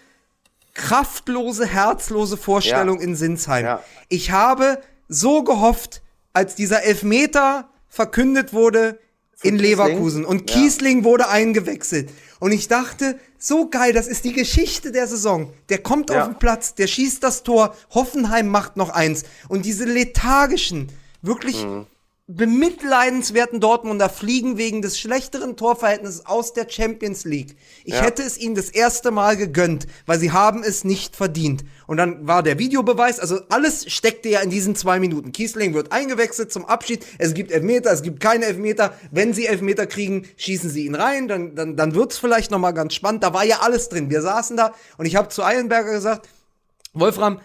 [0.75, 3.05] kraftlose, herzlose Vorstellung Ja.
[3.05, 3.65] in Sinsheim.
[3.65, 3.83] Ja.
[4.09, 8.99] Ich habe so gehofft, als dieser Elfmeter verkündet wurde
[9.43, 9.59] in Kiesling?
[9.59, 10.57] Leverkusen und Ja.
[10.57, 12.11] Kiesling wurde eingewechselt.
[12.41, 15.53] Und ich dachte, so geil, das ist die Geschichte der Saison.
[15.69, 19.25] Der kommt auf den Platz, der schießt das Tor, Hoffenheim macht noch eins.
[19.49, 20.89] Und diese lethargischen,
[21.23, 21.87] wirklich Mhm.
[22.31, 27.57] Bemitleidenswerten Dortmunder fliegen wegen des schlechteren Torverhältnisses aus der Champions League.
[27.85, 28.03] Ich Ja.
[28.03, 31.65] hätte es ihnen das erste Mal gegönnt, weil sie haben es nicht verdient.
[31.87, 35.33] Und dann war der Videobeweis, also alles steckte ja in diesen zwei Minuten.
[35.33, 37.03] Kiesling wird eingewechselt zum Abschied.
[37.17, 38.93] Es gibt Elfmeter, es gibt keine Elfmeter.
[39.11, 41.29] Wenn sie Elfmeter kriegen, schießen sie ihn rein.
[41.29, 43.25] Dann, dann, dann wird's vielleicht noch mal ganz spannend.
[43.25, 44.11] Da war ja alles drin.
[44.11, 46.29] Wir saßen da und ich habe zu Eilenberger gesagt,
[46.93, 47.41] Wolfram,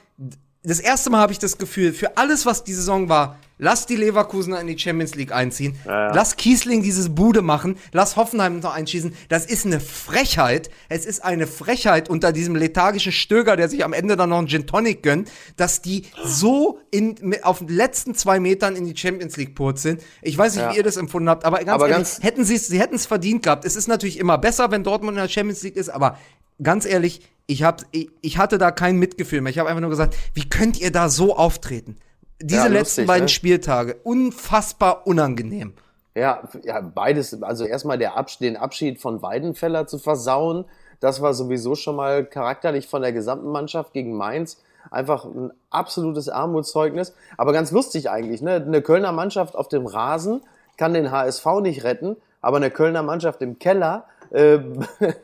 [0.61, 3.95] das erste Mal habe ich das Gefühl, für alles, was die Saison war, lass die
[3.95, 9.15] Leverkusener in die Champions League einziehen, lass Kiesling dieses Bude machen, lass Hoffenheim noch einschießen.
[9.29, 10.69] Das ist eine Frechheit.
[10.89, 14.47] Es ist eine Frechheit unter diesem lethargischen Stöger, der sich am Ende dann noch einen
[14.47, 19.37] Gin Tonic gönnt, dass die so in, auf den letzten zwei Metern in die Champions
[19.37, 19.99] League purzeln.
[20.21, 20.73] Ich weiß nicht, Ja.
[20.73, 23.05] wie ihr das empfunden habt, aber ganz Aber ehrlich, ganz- hätten sie sie hätten es
[23.05, 23.65] verdient gehabt.
[23.65, 26.17] Es ist natürlich immer besser, wenn Dortmund in der Champions League ist, aber
[26.61, 29.49] ganz ehrlich, ich, hab, ich, ich hatte da kein Mitgefühl mehr.
[29.51, 31.97] Ich habe einfach nur gesagt, wie könnt ihr da so auftreten?
[32.45, 33.29] Diese Ja, letzten lustig, beiden ne?
[33.29, 35.73] Spieltage, unfassbar unangenehm.
[36.15, 37.41] Ja, ja, beides.
[37.41, 40.65] Also erstmal der Abs den Abschied von Weidenfeller zu versauen,
[40.99, 44.57] das war sowieso schon mal charakterlich von der gesamten Mannschaft gegen Mainz
[44.91, 47.13] einfach ein absolutes Armutszeugnis.
[47.37, 48.55] Aber ganz lustig eigentlich, ne?
[48.55, 50.41] Eine Kölner Mannschaft auf dem Rasen
[50.77, 54.59] kann den HSV nicht retten, aber eine Kölner Mannschaft im Keller äh,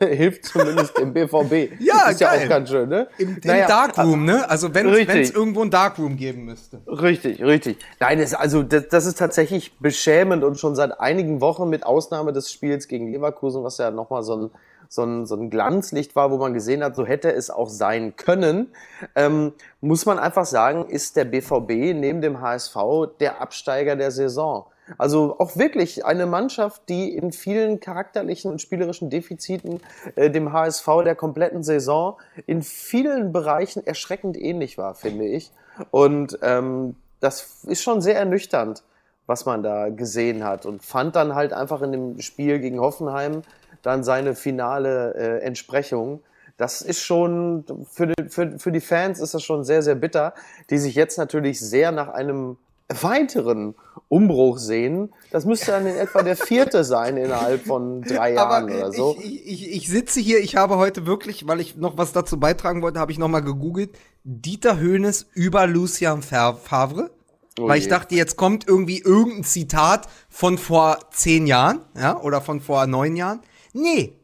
[0.00, 1.72] hilft zumindest dem BVB.
[1.80, 2.44] Ja, das ist ja geil.
[2.44, 3.08] auch ganz schön, ne?
[3.18, 4.48] Im, im Naja, Darkroom, ne?
[4.48, 6.80] Also wenn es irgendwo ein Darkroom geben müsste.
[6.86, 7.78] Richtig, richtig.
[7.98, 12.32] Nein, das, also das, das ist tatsächlich beschämend und schon seit einigen Wochen mit Ausnahme
[12.32, 14.50] des Spiels gegen Leverkusen, was ja nochmal so ein,
[14.88, 18.14] so, ein, so ein Glanzlicht war, wo man gesehen hat, so hätte es auch sein
[18.16, 18.68] können,
[19.16, 22.76] ähm, muss man einfach sagen, ist der BVB neben dem HSV
[23.18, 24.66] der Absteiger der Saison.
[24.98, 29.80] Also auch wirklich eine Mannschaft, die in vielen charakterlichen und spielerischen Defiziten
[30.16, 35.52] äh, dem HSV der kompletten Saison in vielen Bereichen erschreckend ähnlich war, finde ich.
[35.90, 38.82] Und ähm, das ist schon sehr ernüchternd,
[39.26, 40.66] was man da gesehen hat.
[40.66, 43.42] Und fand dann halt einfach in dem Spiel gegen Hoffenheim
[43.82, 46.22] dann seine finale äh, Entsprechung.
[46.56, 50.34] Das ist schon, für für, für die Fans ist das schon sehr, sehr bitter,
[50.68, 52.58] die sich jetzt natürlich sehr nach einem
[52.90, 53.74] weiteren
[54.08, 55.12] Umbruch sehen.
[55.30, 59.16] Das müsste dann in etwa der vierte sein innerhalb von drei Jahren Aber oder so.
[59.22, 62.82] ich, ich, ich sitze hier, ich habe heute wirklich, weil ich noch was dazu beitragen
[62.82, 63.90] wollte, habe ich noch mal gegoogelt.
[64.24, 67.10] Dieter Höhnes über Lucian Fa- Favre.
[67.58, 72.40] Oh weil ich dachte, jetzt kommt irgendwie irgendein Zitat von vor zehn Jahren, ja, oder
[72.40, 73.40] von vor neun Jahren.
[73.72, 74.14] Nee,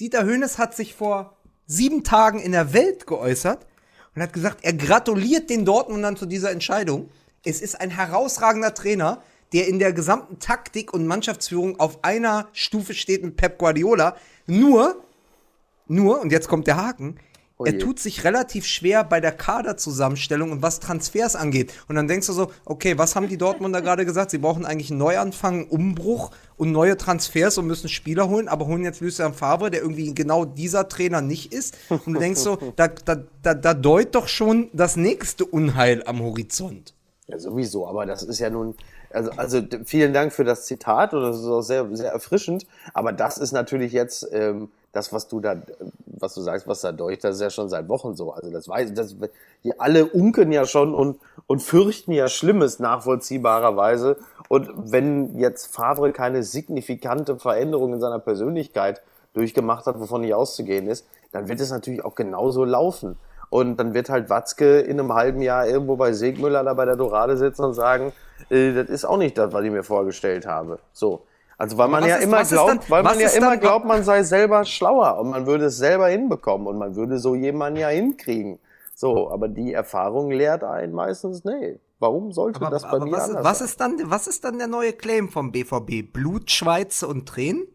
[0.00, 1.36] Dieter Höhnes hat sich vor
[1.66, 3.64] sieben Tagen in der Welt geäußert
[4.14, 7.08] und hat gesagt, er gratuliert den Dortmundern zu dieser Entscheidung.
[7.44, 9.22] Es ist ein herausragender Trainer,
[9.52, 14.16] der in der gesamten Taktik und Mannschaftsführung auf einer Stufe steht mit Pep Guardiola.
[14.46, 15.02] Nur,
[15.86, 17.18] nur, und jetzt kommt der Haken,
[17.56, 21.72] Oh er tut sich relativ schwer bei der Kaderzusammenstellung und was Transfers angeht.
[21.86, 24.32] Und dann denkst du so, okay, was haben die Dortmunder gerade gesagt?
[24.32, 28.66] Sie brauchen eigentlich einen Neuanfang, einen Umbruch und neue Transfers und müssen Spieler holen, aber
[28.66, 31.76] holen jetzt Lucien Favre, der irgendwie genau dieser Trainer nicht ist.
[31.90, 36.20] Und du denkst so, da, da, da, da deut doch schon das nächste Unheil am
[36.20, 36.93] Horizont.
[37.26, 38.74] Ja, sowieso, aber das ist ja nun,
[39.10, 43.12] also, also vielen Dank für das Zitat und das ist auch sehr, sehr erfrischend, aber
[43.12, 45.56] das ist natürlich jetzt ähm, das, was du da,
[46.06, 48.32] was du sagst, was da durch, das ist ja schon seit Wochen so.
[48.32, 49.16] Also das weiß, das,
[49.64, 54.18] die alle unken ja schon und, und fürchten ja Schlimmes nachvollziehbarerweise.
[54.48, 59.02] Und wenn jetzt Favre keine signifikante Veränderung in seiner Persönlichkeit
[59.32, 63.16] durchgemacht hat, wovon nicht auszugehen ist, dann wird es natürlich auch genauso laufen.
[63.50, 66.96] Und dann wird halt Watzke in einem halben Jahr irgendwo bei Segmüller da bei der
[66.96, 68.12] Dorade sitzen und sagen,
[68.50, 70.78] äh, das ist auch nicht das, was ich mir vorgestellt habe.
[70.92, 71.24] So.
[71.56, 73.84] Also weil man was ja ist- immer glaubt, dann- weil man ja immer dann- glaubt,
[73.86, 77.78] man sei selber schlauer und man würde es selber hinbekommen und man würde so jemanden
[77.78, 78.58] ja hinkriegen.
[78.96, 81.78] So, aber die Erfahrung lehrt einen meistens, nee.
[82.00, 83.68] Warum sollte Aber, das bei aber mir was, anders was, sein?
[83.68, 86.02] ist dann, was ist dann der neue Claim vom BVB?
[86.02, 87.66] Blut, Schweiz und Tränen?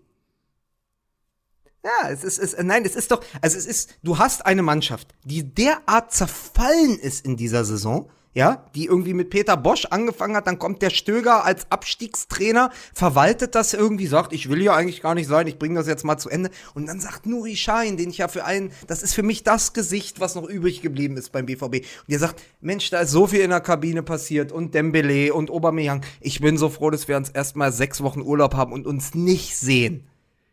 [1.84, 5.16] Ja, es ist, es, nein, es ist doch, also es ist, du hast eine Mannschaft,
[5.24, 10.46] die derart zerfallen ist in dieser Saison, ja, die irgendwie mit Peter Bosch angefangen hat,
[10.46, 15.16] dann kommt der Stöger als Abstiegstrainer, verwaltet das irgendwie, sagt, ich will ja eigentlich gar
[15.16, 16.50] nicht sein, ich bringe das jetzt mal zu Ende.
[16.74, 19.74] Und dann sagt Nuri Schein, den ich ja für einen, das ist für mich das
[19.74, 21.64] Gesicht, was noch übrig geblieben ist beim BVB.
[21.64, 25.50] Und der sagt, Mensch, da ist so viel in der Kabine passiert und Dembele und
[25.50, 26.04] Aubameyang.
[26.20, 29.58] Ich bin so froh, dass wir uns erstmal sechs Wochen Urlaub haben und uns nicht
[29.58, 30.09] sehen.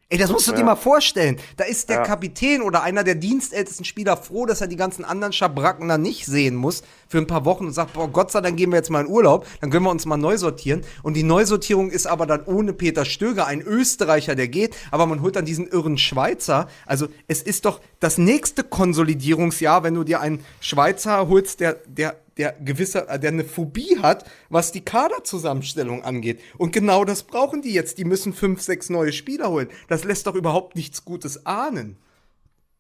[0.09, 1.37] Ey, das musst du dir mal vorstellen.
[1.57, 2.03] Da ist der Ja.
[2.05, 6.27] Kapitän oder einer der dienstältesten Spieler froh, dass er die ganzen anderen Schabracken da nicht
[6.27, 8.89] sehen muss für ein paar Wochen und sagt, boah, Gott sei Dank gehen wir jetzt
[8.91, 10.83] mal in Urlaub, dann können wir uns mal neu sortieren.
[11.03, 15.23] Und die Neusortierung ist aber dann ohne Peter Stöger, ein Österreicher, der geht, aber man
[15.23, 16.69] holt dann diesen irren Schweizer.
[16.87, 22.15] Also es ist doch das nächste Konsolidierungsjahr, wenn du dir einen Schweizer holst, der, der
[22.39, 26.41] der gewisse, der eine Phobie hat, was die Kaderzusammenstellung angeht.
[26.59, 27.99] Und genau das brauchen die jetzt.
[27.99, 29.69] Die müssen fünf, sechs neue Spieler holen.
[29.89, 31.97] Das lässt doch überhaupt nichts Gutes ahnen.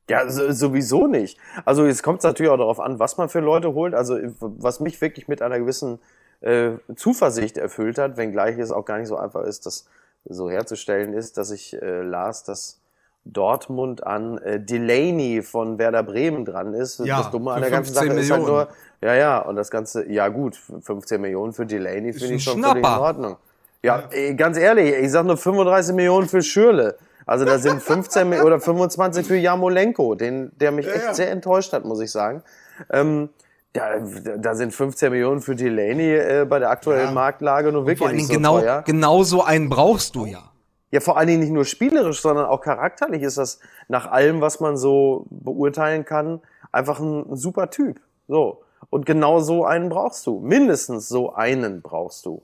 [0.08, 1.38] Ja, sowieso nicht.
[1.64, 3.94] Also jetzt kommt es natürlich auch darauf an, was man für Leute holt.
[3.94, 5.98] Also was mich wirklich mit einer gewissen
[6.42, 9.86] äh, Zuversicht erfüllt hat, wenngleich es auch gar nicht so einfach ist, das
[10.24, 12.80] so herzustellen ist, dass ich äh, las, dass
[13.24, 17.00] Dortmund an äh, Delaney von Werder Bremen dran ist.
[17.00, 18.22] Ja, das Dumme an der ganzen Sache Millionen.
[18.24, 18.68] ist halt nur,
[19.02, 22.84] ja, ja, und das Ganze, ja gut, 15 Millionen für Delaney finde ich schon völlig
[22.84, 23.36] in Ordnung.
[23.82, 24.32] Ja, ja.
[24.32, 26.96] ganz ehrlich, ich sag nur 35 Millionen für Schürle.
[27.26, 31.14] Also da sind 15 oder 25 für Jamolenko, den, der mich ja, echt ja.
[31.14, 32.42] sehr enttäuscht hat, muss ich sagen.
[32.90, 33.30] Ähm,
[33.72, 33.98] da,
[34.38, 37.12] da sind 15 Millionen für Delaney äh, bei der aktuellen ja.
[37.12, 38.82] Marktlage nur wirklich vor allen Dingen so genau, teuer.
[38.86, 40.50] Genau so einen brauchst du ja.
[40.92, 44.60] Ja, vor allen Dingen nicht nur spielerisch, sondern auch charakterlich ist das nach allem, was
[44.60, 46.40] man so beurteilen kann,
[46.70, 48.00] einfach ein, ein super Typ.
[48.28, 48.62] So.
[48.96, 50.40] Und genau so einen brauchst du.
[50.40, 52.40] Mindestens so einen brauchst du.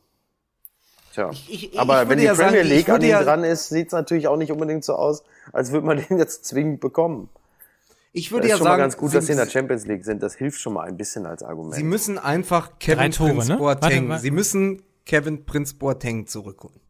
[1.15, 1.31] Tja.
[1.31, 3.87] Ich, ich, aber wenn die ja Premier sagen, League an ihm ja dran ist, sieht
[3.87, 5.25] es natürlich auch nicht unbedingt so aus,
[5.55, 7.31] als würde man den jetzt zwingend bekommen.
[8.13, 10.23] Ich würde ja sagen, mal ganz gut, dass sie in der Champions League sind.
[10.23, 11.75] Das hilft schon mal ein bisschen als Argument.
[11.75, 13.57] Sie müssen einfach Kevin Tore, Prince ne?
[13.57, 14.09] Boateng.
[14.11, 16.83] Warte, Sie müssen Kevin Prince Boateng zurückholen.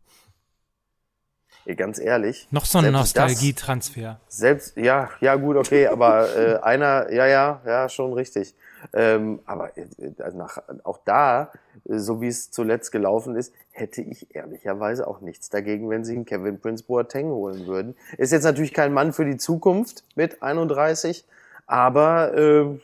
[1.66, 2.48] Ja, ganz ehrlich.
[2.50, 4.18] Noch so ein Nostalgie-Transfer.
[4.26, 8.56] Selbst, ja, ja, gut, okay, aber äh, einer, ja, ja, ja, schon richtig.
[8.92, 9.86] Ähm, aber äh,
[10.18, 11.52] also nach, auch da,
[11.88, 16.14] äh, so wie es zuletzt gelaufen ist, hätte ich ehrlicherweise auch nichts dagegen, wenn sie
[16.14, 17.96] einen Kevin Prince Boateng holen würden.
[18.18, 21.24] Ist jetzt natürlich kein Mann für die Zukunft mit 31,
[21.66, 22.78] aber äh,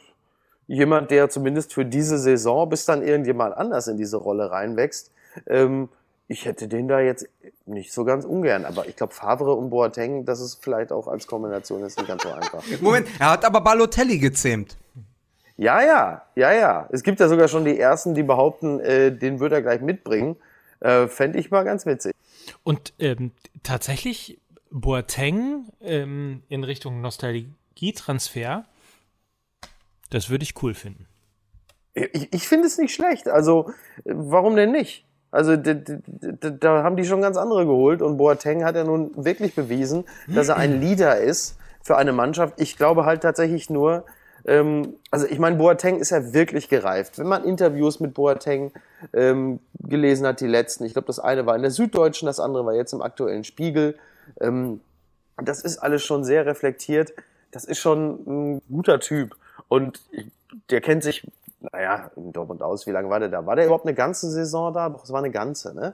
[0.67, 5.11] jemand, der zumindest für diese Saison, bis dann irgendjemand anders in diese Rolle reinwächst,
[5.47, 5.89] ähm,
[6.31, 7.27] ich hätte den da jetzt
[7.65, 11.27] nicht so ganz ungern, aber ich glaube Favre und Boateng, das ist vielleicht auch als
[11.27, 12.63] Kombination ist nicht ganz so einfach.
[12.83, 14.77] Moment, er hat aber Balotelli gezähmt.
[15.59, 16.89] Ja, ja, ja, ja.
[16.93, 20.37] Es gibt ja sogar schon die ersten, die behaupten, äh, den würde er gleich mitbringen.
[20.79, 22.15] Äh, Fände ich mal ganz witzig.
[22.63, 23.33] Und ähm,
[23.65, 24.41] tatsächlich
[24.71, 28.67] Boateng ähm, in Richtung Nostalgietransfer,
[30.11, 31.07] das würde ich cool finden.
[31.93, 33.29] Ich, ich finde es nicht schlecht.
[33.29, 33.73] Also,
[34.05, 35.05] warum denn nicht?
[35.31, 40.05] Also da haben die schon ganz andere geholt und Boateng hat ja nun wirklich bewiesen,
[40.27, 42.59] dass er ein Leader ist für eine Mannschaft.
[42.59, 44.07] Ich glaube halt tatsächlich nur,
[45.11, 47.19] also ich meine, Boateng ist ja wirklich gereift.
[47.19, 48.73] Wenn man Interviews mit Boateng
[49.13, 52.65] ähm, gelesen hat, die letzten, ich glaube, das eine war in der Süddeutschen, das andere
[52.65, 53.99] war jetzt im aktuellen Spiegel.
[54.41, 54.81] Ähm,
[55.37, 57.13] das ist alles schon sehr reflektiert.
[57.51, 59.37] Das ist schon ein guter Typ.
[59.69, 60.01] Und
[60.71, 61.31] der kennt sich,
[61.61, 63.45] naja, in Dortmund aus, wie lange war der da?
[63.45, 64.89] War der überhaupt eine ganze Saison da?
[64.89, 65.93] Doch, es war eine ganze, ne?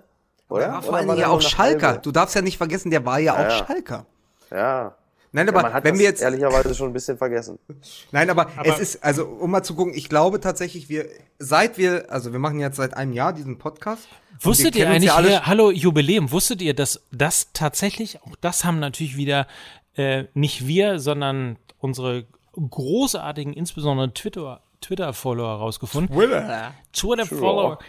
[0.48, 0.60] Oder?
[0.60, 1.98] Der war vor Dingen ja auch Schalker.
[1.98, 3.66] Du darfst ja nicht vergessen, der war ja, ja auch ja.
[3.66, 4.06] Schalker.
[4.50, 4.94] Ja,
[5.34, 7.58] Nein, aber ja, wenn wir jetzt ehrlicherweise schon ein bisschen vergessen.
[8.12, 11.08] Nein, aber, aber, es ist also um mal zu gucken, ich glaube tatsächlich, wir
[11.40, 14.06] seit wir also wir machen jetzt seit einem Jahr diesen Podcast.
[14.38, 18.78] Wusstet ihr eigentlich, ja hier, hallo Jubiläum, wusstet ihr, dass das tatsächlich, auch das haben
[18.78, 19.48] natürlich wieder
[19.96, 26.14] äh, nicht wir, sondern unsere großartigen, insbesondere Twitter, Twitter-Follower rausgefunden.
[26.14, 26.74] Twitter.
[26.92, 27.80] Twitter-Follower.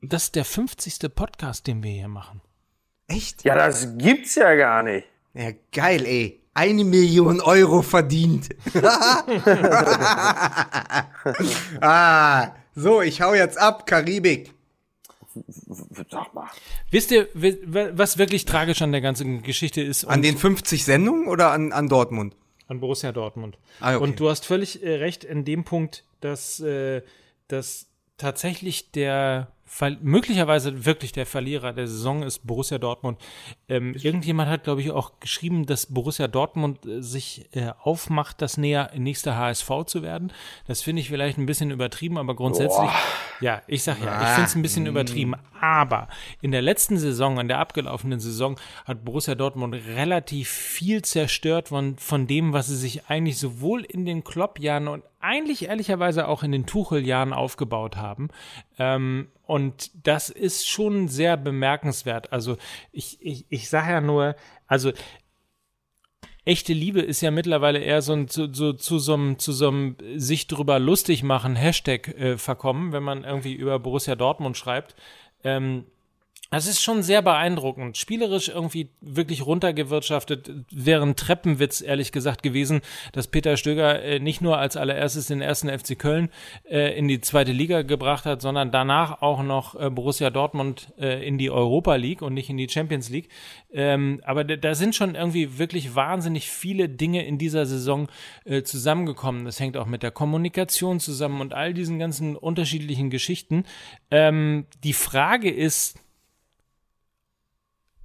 [0.00, 1.14] Das ist der 50.
[1.14, 2.40] Podcast, den wir hier machen.
[3.08, 3.44] Echt?
[3.44, 5.06] Ja, das gibt's ja gar nicht.
[5.34, 8.48] Ja, geil, ey eine Million Euro verdient.
[11.80, 14.54] ah, so, ich hau jetzt ab, Karibik.
[16.10, 16.48] Sag mal.
[16.90, 20.06] Wisst ihr, was wirklich tragisch an der ganzen Geschichte ist?
[20.06, 22.34] An den 50 Sendungen oder an, an Dortmund?
[22.68, 23.58] An Borussia Dortmund.
[23.80, 24.02] Ah, okay.
[24.02, 27.02] Und du hast völlig äh, recht in dem Punkt, dass, äh,
[27.48, 29.52] dass tatsächlich der
[30.00, 33.20] möglicherweise wirklich der Verlierer der Saison ist Borussia Dortmund.
[33.68, 38.56] Ähm, irgendjemand hat, glaube ich, auch geschrieben, dass Borussia Dortmund äh, sich äh, aufmacht, das
[38.56, 40.32] näher nächster HSV zu werden.
[40.66, 42.94] Das finde ich vielleicht ein bisschen übertrieben, aber grundsätzlich, Boah.
[43.40, 45.34] ja, ich sage ja, ich finde es ein bisschen übertrieben.
[45.60, 46.08] Aber
[46.42, 51.96] in der letzten Saison, in der abgelaufenen Saison, hat Borussia Dortmund relativ viel zerstört von,
[51.96, 56.52] von dem, was sie sich eigentlich sowohl in den Klopp-Jahren und eigentlich ehrlicherweise auch in
[56.52, 58.28] den Tuchel-Jahren aufgebaut haben.
[58.78, 62.32] Ähm, und das ist schon sehr bemerkenswert.
[62.32, 62.56] Also
[62.92, 64.34] ich, ich, ich sage ja nur,
[64.66, 64.92] also
[66.44, 69.68] echte Liebe ist ja mittlerweile eher so, ein, so, so zu so einem zu so
[69.68, 74.96] einem sich drüber lustig machen Hashtag äh, verkommen, wenn man irgendwie über Borussia Dortmund schreibt.
[75.44, 75.84] Ähm,
[76.50, 77.96] Das ist schon sehr beeindruckend.
[77.96, 80.50] Spielerisch irgendwie wirklich runtergewirtschaftet.
[80.70, 82.82] Wäre ein Treppenwitz, ehrlich gesagt, gewesen,
[83.12, 86.30] dass Peter Stöger äh, nicht nur als allererstes den ersten FC Köln
[86.64, 91.38] äh, in die zweite Liga gebracht hat, sondern danach auch noch äh, Borussia Dortmund in
[91.38, 93.28] die Europa League und nicht in die Champions League.
[93.72, 98.08] Ähm, aber da sind schon irgendwie wirklich wahnsinnig viele Dinge in dieser Saison
[98.64, 99.44] zusammengekommen.
[99.44, 103.64] Das hängt auch mit der Kommunikation zusammen und all diesen ganzen unterschiedlichen Geschichten.
[104.10, 105.98] Ähm, die Frage ist,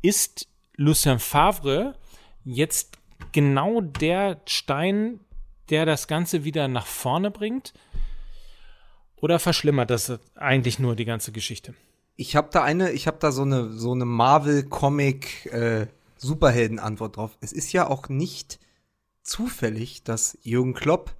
[0.01, 1.95] ist Lucien Favre
[2.43, 2.97] jetzt
[3.31, 5.19] genau der Stein,
[5.69, 7.73] der das Ganze wieder nach vorne bringt?
[9.17, 11.75] Oder verschlimmert das eigentlich nur die ganze Geschichte?
[12.15, 15.87] Ich habe da eine, ich habe da so eine so eine Marvel Comic äh,
[16.19, 17.37] drauf.
[17.39, 18.59] Es ist ja auch nicht
[19.23, 21.15] zufällig, dass Jürgen Klopp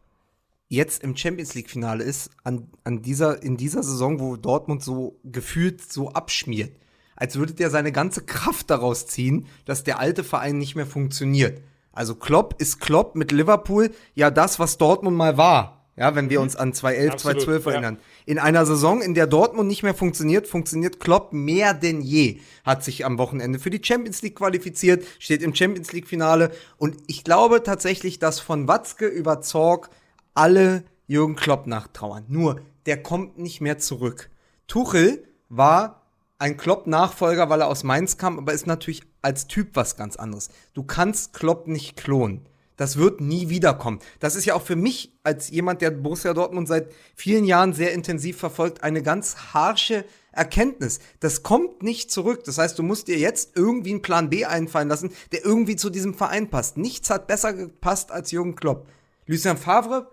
[0.68, 5.20] jetzt im Champions League Finale ist an, an dieser in dieser Saison, wo Dortmund so
[5.24, 6.76] gefühlt so abschmiert
[7.22, 11.62] als würde der seine ganze Kraft daraus ziehen, dass der alte Verein nicht mehr funktioniert.
[11.92, 15.86] Also Klopp ist Klopp mit Liverpool ja das, was Dortmund mal war.
[15.96, 16.46] Ja, wenn wir mhm.
[16.46, 17.98] uns an 2011, Absolut, 2012 erinnern.
[18.00, 18.02] Ja.
[18.26, 22.40] In einer Saison, in der Dortmund nicht mehr funktioniert, funktioniert Klopp mehr denn je.
[22.66, 26.50] Hat sich am Wochenende für die Champions League qualifiziert, steht im Champions League Finale.
[26.78, 29.92] Und ich glaube tatsächlich, dass von Watzke über Zorg
[30.34, 32.26] alle Jürgen Klopp nachtrauern.
[32.30, 34.32] Nur, der kommt nicht mehr zurück.
[34.66, 36.01] Tuchel war
[36.42, 40.50] ein Klopp-Nachfolger, weil er aus Mainz kam, aber ist natürlich als Typ was ganz anderes.
[40.74, 42.48] Du kannst Klopp nicht klonen.
[42.78, 44.00] Das wird nie wiederkommen.
[44.20, 47.94] Das ist ja auch für mich als jemand, der Borussia Dortmund seit vielen Jahren sehr
[47.94, 51.00] intensiv verfolgt, eine ganz harsche Erkenntnis.
[51.20, 52.44] Das kommt nicht zurück.
[52.46, 55.92] Das heißt, du musst dir jetzt irgendwie einen Plan B einfallen lassen, der irgendwie zu
[55.92, 56.76] diesem Verein passt.
[56.76, 58.88] Nichts hat besser gepasst als Jürgen Klopp.
[59.28, 60.10] Lucien Favre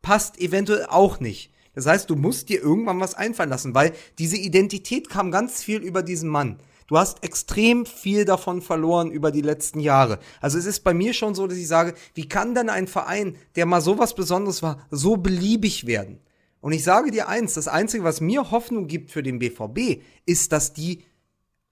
[0.00, 1.52] passt eventuell auch nicht.
[1.74, 5.80] Das heißt, du musst dir irgendwann was einfallen lassen, weil diese Identität kam ganz viel
[5.80, 6.58] über diesen Mann.
[6.88, 10.18] Du hast extrem viel davon verloren über die letzten Jahre.
[10.40, 13.36] Also es ist bei mir schon so, dass ich sage, wie kann denn ein Verein,
[13.56, 16.20] der mal so was Besonderes war, so beliebig werden?
[16.60, 20.50] Und ich sage dir eins, das Einzige, was mir Hoffnung gibt für den BVB, ist,
[20.50, 21.04] dass die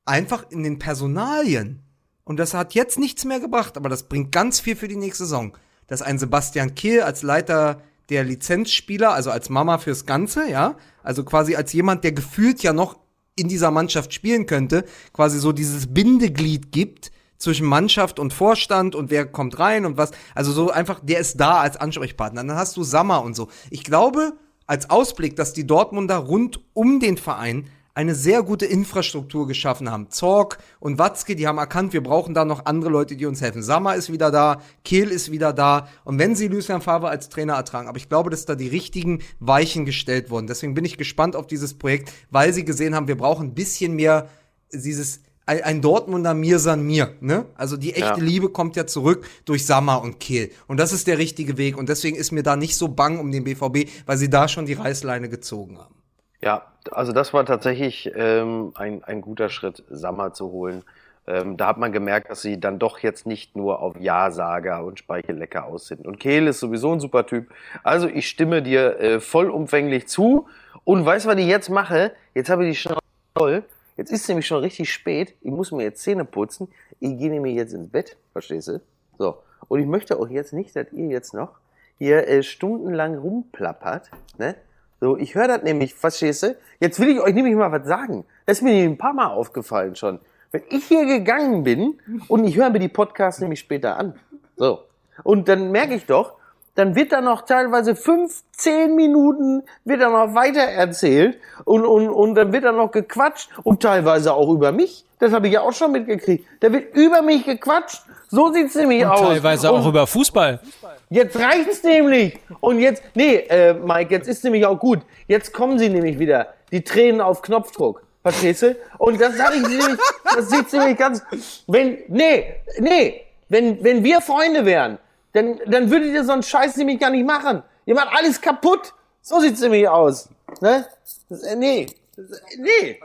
[0.05, 1.83] einfach in den Personalien,
[2.25, 5.25] und das hat jetzt nichts mehr gebracht, aber das bringt ganz viel für die nächste
[5.25, 10.77] Saison, dass ein Sebastian Kehl als Leiter der Lizenzspieler, also als Mama fürs Ganze, ja,
[11.03, 12.99] also quasi als jemand, der gefühlt ja noch
[13.37, 19.11] in dieser Mannschaft spielen könnte, quasi so dieses Bindeglied gibt zwischen Mannschaft und Vorstand und
[19.11, 22.43] wer kommt rein und was, also so einfach, der ist da als Ansprechpartner.
[22.45, 23.49] Dann hast du Sammer und so.
[23.71, 24.33] Ich glaube,
[24.67, 30.11] als Ausblick, dass die Dortmunder rund um den Verein eine sehr gute Infrastruktur geschaffen haben.
[30.11, 33.63] Zorg und Watzke, die haben erkannt, wir brauchen da noch andere Leute, die uns helfen.
[33.63, 35.89] Sammer ist wieder da, Kehl ist wieder da.
[36.05, 39.23] Und wenn sie Lucien Favre als Trainer ertragen, aber ich glaube, dass da die richtigen
[39.41, 40.47] Weichen gestellt wurden.
[40.47, 43.95] Deswegen bin ich gespannt auf dieses Projekt, weil sie gesehen haben, wir brauchen ein bisschen
[43.95, 44.29] mehr
[44.71, 47.47] dieses ein Dortmunder Mir san mir, ne?
[47.55, 48.17] Also die echte ja.
[48.17, 50.51] Liebe kommt ja zurück durch Sammer und Kehl.
[50.67, 51.79] Und das ist der richtige Weg.
[51.79, 54.67] Und deswegen ist mir da nicht so bang um den BVB, weil sie da schon
[54.67, 55.95] die Reißleine gezogen haben.
[56.43, 60.83] Ja, also das war tatsächlich ähm, ein, ein guter Schritt, Sammer zu holen.
[61.27, 64.99] Ähm, da hat man gemerkt, dass sie dann doch jetzt nicht nur auf Ja-Sager und
[64.99, 66.07] Speichellecker aus sind.
[66.07, 67.51] Und Kehl ist sowieso ein super Typ.
[67.83, 70.47] Also ich stimme dir äh, vollumfänglich zu.
[70.85, 72.13] Und weißt du, was ich jetzt mache?
[72.35, 73.01] Jetzt habe ich die Schnauze
[73.37, 73.65] voll.
[73.97, 75.35] Jetzt ist es nämlich schon richtig spät.
[75.41, 76.69] Ich muss mir jetzt Zähne putzen.
[77.01, 78.17] Ich gehe nämlich jetzt ins Bett.
[78.33, 78.81] Verstehst du?
[79.19, 79.39] So.
[79.69, 81.59] Und ich möchte auch jetzt nicht, dass ihr jetzt noch
[81.99, 84.11] hier äh, stundenlang rumplappert.
[84.39, 84.55] Ne?
[85.01, 86.57] So, ich höre das nämlich, verstehst du?
[86.81, 88.25] Jetzt will ich euch nämlich mal was sagen.
[88.47, 90.21] Das ist mir ein paar Mal aufgefallen schon.
[90.53, 94.15] Wenn ich hier gegangen bin und ich höre mir die Podcasts nämlich später an.
[94.57, 94.81] So.
[95.23, 96.35] Und dann merke ich doch,
[96.77, 102.09] dann wird da noch teilweise fünf, zehn Minuten wird da noch weiter erzählt und, und,
[102.09, 105.05] und dann wird da noch gequatscht und teilweise auch über mich.
[105.19, 106.47] Das habe ich ja auch schon mitgekriegt.
[106.61, 108.03] Da wird über mich gequatscht.
[108.29, 109.21] So sieht's nämlich und aus.
[109.21, 110.61] Teilweise und auch über Fußball.
[111.09, 112.39] Jetzt reicht's nämlich.
[112.61, 115.01] Und jetzt, nee, äh, Mike, jetzt ist nämlich auch gut.
[115.27, 116.49] Jetzt kommen sie nämlich wieder.
[116.71, 118.03] Die Tränen auf Knopfdruck.
[118.23, 118.77] Verstehst du?
[118.99, 121.23] Und das sage ich nämlich, das sieht nämlich ganz,
[121.69, 124.99] wenn, nee, nee, wenn, wenn wir Freunde wären,
[125.37, 127.63] dann, dann würdet ihr so einen Scheiß nämlich gar nicht machen.
[127.85, 128.95] Ihr macht alles kaputt.
[129.21, 130.31] So sieht's nämlich aus.
[130.61, 130.87] Ne?
[131.29, 131.87] Das, äh, nee.
[132.17, 133.01] Das, äh, nee.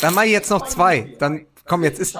[0.00, 1.14] Dann mach ich jetzt noch zwei.
[1.18, 2.18] Dann, komm, jetzt ist,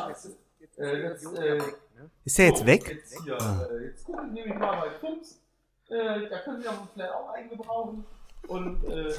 [2.24, 2.88] ist er jetzt weg?
[2.88, 3.66] Jetzt, hier, ah.
[3.72, 5.40] äh, jetzt gucke ich nämlich mal bei Pumps.
[5.88, 8.04] Äh, da können Sie ja vielleicht auch eingebrauchen.
[8.46, 9.12] Und äh,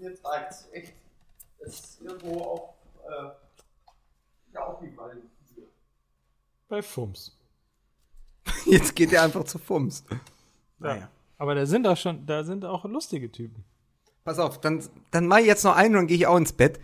[0.00, 0.94] jetzt reicht's echt.
[1.58, 2.74] Es ist irgendwo auch
[3.06, 5.30] äh, ja, aufgefallen.
[6.68, 7.36] Bei Fums.
[8.70, 10.04] Jetzt geht er einfach zu Fums.
[10.78, 11.08] Naja.
[11.38, 13.64] Aber da sind auch schon, da sind auch lustige Typen.
[14.24, 16.54] Pass auf, dann, dann mach ich jetzt noch einen und dann gehe ich auch ins
[16.54, 16.80] Bett.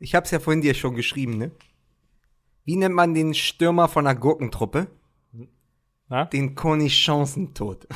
[0.00, 1.52] Ich hab's ja vorhin dir schon geschrieben, ne?
[2.64, 4.88] Wie nennt man den Stürmer von einer Gurkentruppe?
[6.08, 6.24] Na?
[6.24, 7.86] Den Cornichancentod.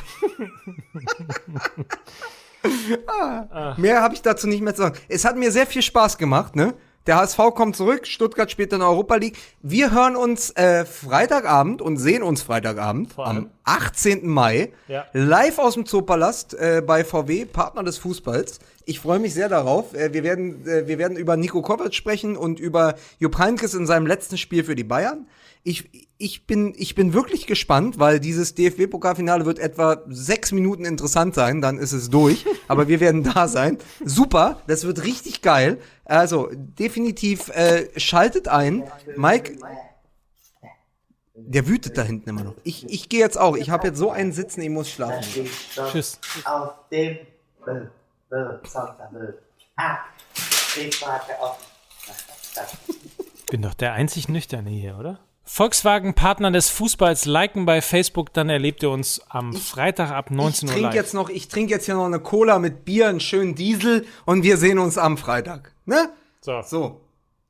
[3.07, 4.97] ah, mehr habe ich dazu nicht mehr zu sagen.
[5.09, 6.75] Es hat mir sehr viel Spaß gemacht, ne?
[7.07, 9.37] Der HSV kommt zurück, Stuttgart spielt in der Europa League.
[9.61, 14.27] Wir hören uns äh, Freitagabend und sehen uns Freitagabend am 18.
[14.27, 15.05] Mai Ja.
[15.13, 18.57] live aus dem Zoopalast äh, bei VW, Partner des Fußballs.
[18.85, 19.93] Ich freue mich sehr darauf.
[19.93, 23.85] Äh, wir, werden, äh, wir werden über Nico Kovac sprechen und über Jupp Heynckes in
[23.85, 25.27] seinem letzten Spiel für die Bayern.
[25.63, 31.35] Ich, ich, bin, ich bin wirklich gespannt, weil dieses DFB-Pokalfinale wird etwa sechs Minuten interessant
[31.35, 32.45] sein, dann ist es durch.
[32.67, 33.77] Aber wir werden da sein.
[34.03, 35.79] Super, das wird richtig geil.
[36.05, 38.83] Also definitiv äh, schaltet ein.
[39.17, 39.57] Mike,
[41.35, 42.55] der wütet da hinten immer noch.
[42.63, 43.57] Ich, ich gehe jetzt auch.
[43.57, 45.47] Ich habe jetzt so einen Sitzen, ich muss schlafen.
[45.91, 46.19] Tschüss.
[46.45, 47.17] Auf dem.
[49.75, 49.97] Ah,
[50.77, 51.01] ich.
[53.49, 55.19] Bin doch der einzig Nüchterne hier, oder?
[55.47, 60.35] Volkswagen Partner des Fußballs liken bei Facebook, dann erlebt ihr uns am Freitag ab Ich
[60.35, 60.95] 19 Uhr trinke live.
[60.95, 64.43] jetzt noch, ich trinke jetzt hier noch eine Cola mit Bier, einen schönen Diesel und
[64.43, 65.71] wir sehen uns am Freitag.
[65.85, 66.09] Ne?
[66.41, 67.01] So, So.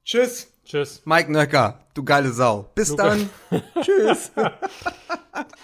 [0.04, 1.02] Tschüss, tschüss.
[1.06, 2.70] Mike Nöcker, du geile Sau.
[2.76, 3.10] Bis Luca.
[3.16, 3.30] dann.
[3.82, 4.32] Tschüss.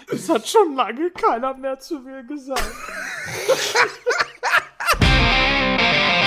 [0.10, 2.62] Das hat schon lange keiner mehr zu mir gesagt.